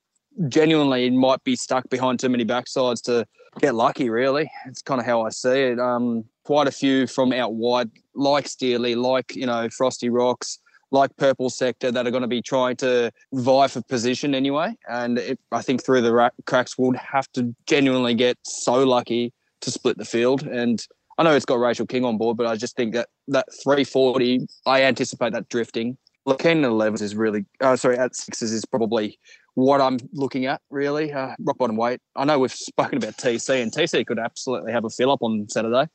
[0.49, 3.25] genuinely, it might be stuck behind too many backsides to
[3.61, 4.11] get lucky.
[4.11, 5.79] Really, it's kind of how I see it.
[5.79, 10.59] Um, quite a few from out wide, like Steely, like you know Frosty Rocks,
[10.91, 14.75] like Purple Sector, that are going to be trying to vie for position anyway.
[14.89, 19.33] And it, I think through the ra- cracks, would have to genuinely get so lucky
[19.61, 20.43] to split the field.
[20.43, 20.85] And
[21.19, 24.47] I know it's got Rachel King on board, but I just think that that 340,
[24.67, 25.99] I anticipate that drifting.
[26.27, 29.19] Looking at 11s is really, uh, sorry, at sixes is probably
[29.59, 31.13] what I'm looking at, really.
[31.13, 32.01] Uh, rock bottom weight.
[32.15, 35.49] I know we've spoken about TC, and TC could absolutely have a fill up on
[35.49, 35.89] Saturday.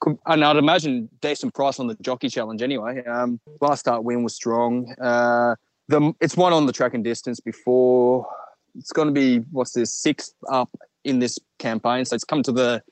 [0.00, 3.04] Could, and I'd imagine decent price on the jockey challenge anyway.
[3.04, 4.94] Um, last start win was strong.
[5.00, 5.56] Uh,
[5.88, 8.26] the it's one on the track and distance before.
[8.76, 10.70] It's going to be what's this sixth up
[11.04, 12.82] in this campaign, so it's come to the,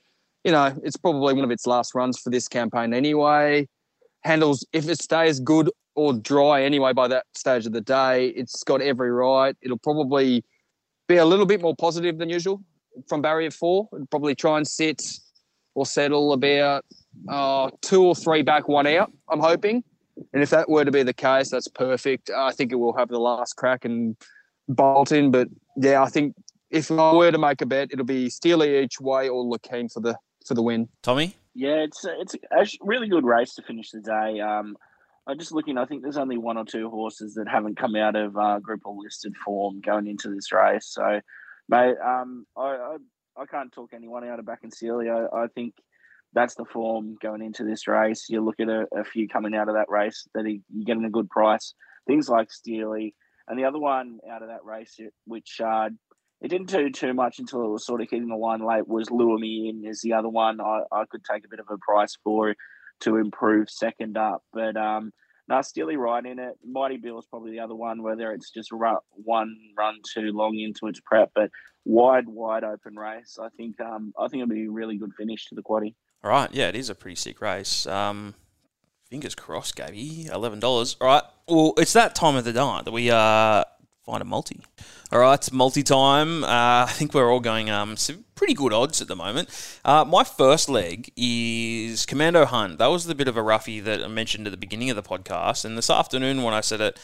[0.44, 3.66] you know, it's probably one of its last runs for this campaign anyway.
[4.22, 5.70] Handles if it stays good
[6.01, 9.55] or dry anyway by that stage of the day, it's got every right.
[9.61, 10.42] It'll probably
[11.09, 12.62] be a little bit more positive than usual
[13.07, 13.86] from barrier four.
[13.92, 15.03] It'll probably try and sit
[15.74, 16.86] or settle about
[17.28, 19.12] uh, two or three back, one out.
[19.28, 19.84] I'm hoping,
[20.32, 22.30] and if that were to be the case, that's perfect.
[22.30, 24.16] I think it will have the last crack and
[24.68, 25.30] bolt in.
[25.30, 26.34] But yeah, I think
[26.70, 30.01] if I were to make a bet, it'll be Steely each way or Lakeen for
[30.01, 30.88] the for the win.
[31.03, 31.36] Tommy.
[31.55, 34.40] Yeah, it's a, it's a really good race to finish the day.
[34.40, 34.76] Um,
[35.26, 35.78] I'm just looking.
[35.78, 38.80] I think there's only one or two horses that haven't come out of uh, group
[38.84, 40.86] or listed form going into this race.
[40.86, 41.20] So,
[41.68, 42.96] mate, um, I, I,
[43.36, 45.08] I can't talk anyone out of back in Steely.
[45.08, 45.74] I, I think
[46.32, 48.26] that's the form going into this race.
[48.28, 51.04] You look at a, a few coming out of that race that he, you're getting
[51.04, 51.74] a good price.
[52.06, 53.14] Things like Steely,
[53.46, 55.90] and the other one out of that race, which uh,
[56.40, 59.10] it didn't do too much until it was sort of hitting the line late, was
[59.10, 61.76] Lure Me In is the other one I, I could take a bit of a
[61.78, 62.54] price for
[63.01, 64.42] to improve second up.
[64.53, 65.12] But um,
[65.48, 66.57] now Steely right in it.
[66.64, 70.86] Mighty Bill is probably the other one, whether it's just one run too long into
[70.86, 71.51] its prep, but
[71.84, 73.38] wide, wide open race.
[73.40, 75.94] I think um, I think it'll be a really good finish to the quaddy.
[76.22, 77.86] All right, yeah, it is a pretty sick race.
[77.86, 78.34] Um,
[79.09, 80.28] fingers crossed, Gabby.
[80.32, 80.96] Eleven dollars.
[81.01, 81.22] All right.
[81.48, 83.64] Well, it's that time of the night that we uh,
[84.11, 84.61] find a multi.
[85.12, 86.44] All right, multi time.
[86.44, 89.48] Uh, I think we're all going um, some pretty good odds at the moment.
[89.84, 92.78] Uh, my first leg is Commando Hunt.
[92.78, 95.02] That was the bit of a roughie that I mentioned at the beginning of the
[95.02, 96.98] podcast, and this afternoon when I said it.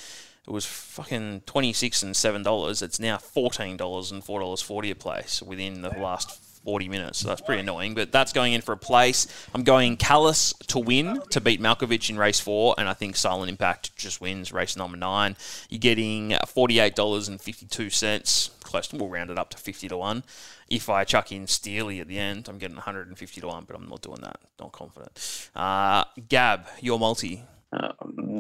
[0.49, 2.81] It was fucking twenty six and seven dollars.
[2.81, 7.21] It's now fourteen dollars and four dollars forty a place within the last 40 minutes.
[7.21, 7.95] So that's pretty annoying.
[7.95, 9.29] But that's going in for a place.
[9.55, 13.49] I'm going Callis to win to beat Malkovich in race four, and I think Silent
[13.49, 15.37] Impact just wins race number nine.
[15.71, 18.51] You're getting $48.52.
[18.65, 18.93] Close.
[18.93, 20.25] We'll round it up to 50 to 1.
[20.69, 23.89] If I chuck in Steely at the end, I'm getting 150 to 1, but I'm
[23.89, 24.41] not doing that.
[24.59, 25.49] Not confident.
[25.55, 27.45] Uh, Gab, your multi.
[27.73, 27.95] A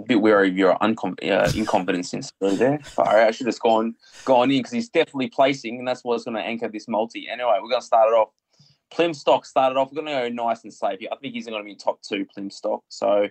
[0.07, 2.81] bit wary of your uncom- uh, incompetence in Steely there.
[2.85, 6.37] Sorry, I should have gone gone in because he's definitely placing, and that's what's going
[6.37, 7.29] to anchor this multi.
[7.29, 8.31] Anyway, we're going to start it off.
[8.95, 9.91] Plimstock started off.
[9.91, 11.01] We're going to go nice and safe.
[11.01, 11.09] here.
[11.12, 12.81] I think he's going to be top two, Plimstock.
[12.89, 13.29] So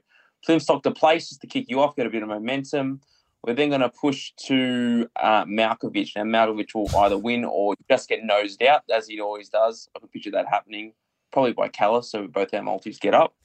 [0.47, 3.01] Plimstock to place just to kick you off, get a bit of momentum.
[3.43, 6.15] We're then going to push to uh, Malkovich.
[6.15, 9.87] Now, Malkovich will either win or just get nosed out, as he always does.
[9.95, 10.93] I can picture that happening,
[11.31, 13.35] probably by Callis, so both our multis get up.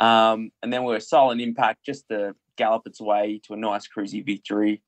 [0.00, 4.24] Um, and then we're Silent Impact just to gallop its way to a nice cruisy
[4.24, 4.82] victory.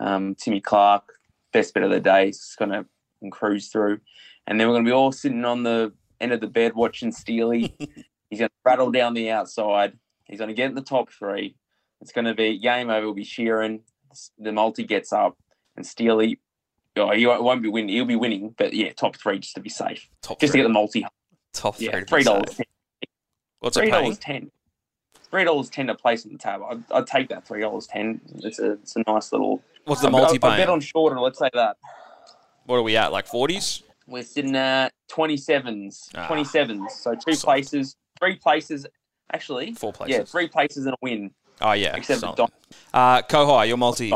[0.00, 1.04] Um, Timmy Clark,
[1.52, 2.86] best bet of the day, is going to
[3.30, 4.00] cruise through.
[4.46, 7.12] And then we're going to be all sitting on the end of the bed watching
[7.12, 7.74] Steely.
[8.30, 9.98] He's going to rattle down the outside.
[10.24, 11.56] He's going to get in the top three.
[12.00, 13.06] It's going to be game over.
[13.06, 13.80] Will be Sheeran.
[14.38, 15.36] The multi gets up,
[15.76, 16.38] and Steely.
[16.96, 17.94] Oh, he won't be winning.
[17.94, 20.08] He'll be winning, but yeah, top three just to be safe.
[20.20, 20.60] Top just three.
[20.60, 21.06] to get the multi.
[21.52, 21.86] Top three.
[21.86, 22.60] Yeah, to three dollars.
[23.62, 23.64] Safe.
[23.64, 24.50] What's three dollars ten.
[25.30, 26.60] Three dollars ten to place in the tab.
[26.62, 28.20] I'd, I'd take that three dollars ten.
[28.42, 29.62] It's a it's a nice little.
[29.84, 30.68] What's the multi I, I bet paying?
[30.68, 31.18] on shorter.
[31.20, 31.76] Let's say that
[32.66, 33.10] What are we at?
[33.12, 33.82] Like 40s?
[34.06, 36.10] we're sitting at twenty sevens.
[36.14, 36.26] Ah.
[36.26, 36.92] Twenty sevens.
[36.94, 37.44] So two Soft.
[37.44, 38.86] places, three places.
[39.32, 40.16] Actually, Four places.
[40.18, 41.30] yeah, three places and a win.
[41.62, 41.96] Oh, yeah.
[41.96, 42.34] Except for.
[42.36, 42.48] Don.
[42.92, 44.12] Uh, Kohai, your multi.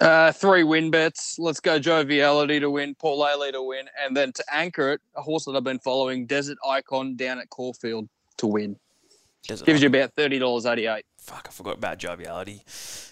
[0.00, 1.38] Uh, three win bets.
[1.38, 5.20] Let's go joviality to win, Paul Laley to win, and then to anchor it, a
[5.20, 8.76] horse that I've been following, Desert Icon down at Caulfield to win.
[9.46, 11.04] Desert Gives you about thirty dollars eighty eight.
[11.18, 12.62] Fuck, I forgot about joviality.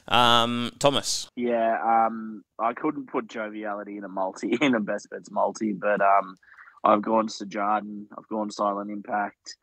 [0.09, 1.29] Um, Thomas.
[1.37, 6.01] Yeah, um, I couldn't put joviality in a multi in a best bets multi, but
[6.01, 6.37] um,
[6.85, 9.57] I've gone Sejardin, I've gone Silent Impact.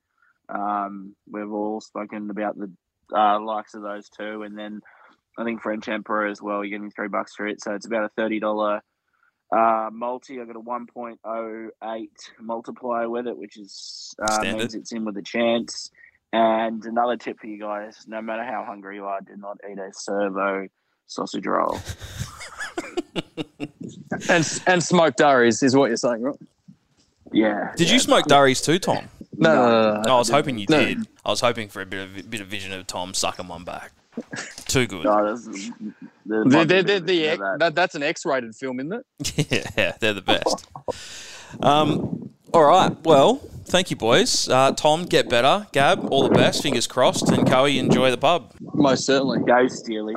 [0.47, 2.71] Um, we've all spoken about the
[3.15, 4.81] uh, likes of those two, and then
[5.37, 6.63] I think French Emperor as well.
[6.63, 8.81] You're getting three bucks for it, so it's about a thirty dollar
[9.55, 10.39] uh, multi.
[10.39, 14.57] I got a one point oh eight multiplier with it, which is uh, Standard.
[14.57, 15.91] means it's in with a chance.
[16.31, 19.79] And another tip for you guys: no matter how hungry you are, do not eat
[19.79, 20.67] a servo
[21.07, 21.79] sausage roll.
[24.29, 26.35] And and smoked durries is what you're saying, right?
[27.31, 27.71] Yeah.
[27.75, 29.07] Did yeah, you smoke durries too, Tom?
[29.37, 30.83] No, no, no, no, Oh, I was hoping you No.
[30.83, 31.07] did.
[31.23, 33.91] I was hoping for a bit of bit of vision of Tom sucking one back.
[34.65, 35.05] Too good.
[35.05, 35.93] No, that's, the,
[36.25, 39.73] They're, they're, they're the, that, that's an X-rated film, isn't it?
[39.77, 40.67] yeah, they're the best.
[41.61, 42.91] Um, all right.
[43.03, 44.49] Well, thank you, boys.
[44.49, 45.67] Uh, Tom, get better.
[45.71, 46.61] Gab, all the best.
[46.63, 47.29] Fingers crossed.
[47.29, 48.53] And Coe, enjoy the pub.
[48.59, 49.39] Most certainly.
[49.39, 50.15] Go Steely.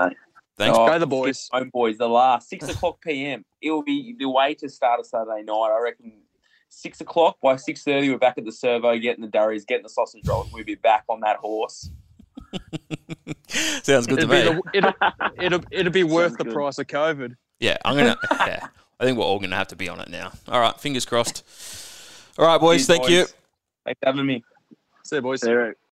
[0.58, 0.78] Thanks.
[0.78, 1.48] Oh, Go the boys.
[1.52, 3.44] Home boys, the last six o'clock PM.
[3.60, 5.70] It will be the way to start a Saturday night.
[5.76, 6.12] I reckon
[6.68, 8.10] six o'clock by six thirty.
[8.10, 10.50] We're back at the servo, getting the durries, getting the sausage rolls.
[10.52, 11.90] We'll be back on that horse.
[13.48, 14.42] Sounds good to It'll be, me.
[14.42, 14.92] the, it'll,
[15.42, 16.54] it'll, it'll be worth Sounds the good.
[16.54, 17.34] price of COVID.
[17.60, 18.16] Yeah, I'm gonna.
[18.32, 18.66] Yeah,
[19.00, 20.32] I think we're all gonna have to be on it now.
[20.48, 20.78] All right.
[20.78, 21.44] Fingers crossed.
[22.38, 22.86] All right, boys.
[22.86, 23.26] Cheers, thank you.
[23.84, 24.44] Thanks for having me.
[25.04, 25.40] See you, boys.
[25.40, 25.74] Zero.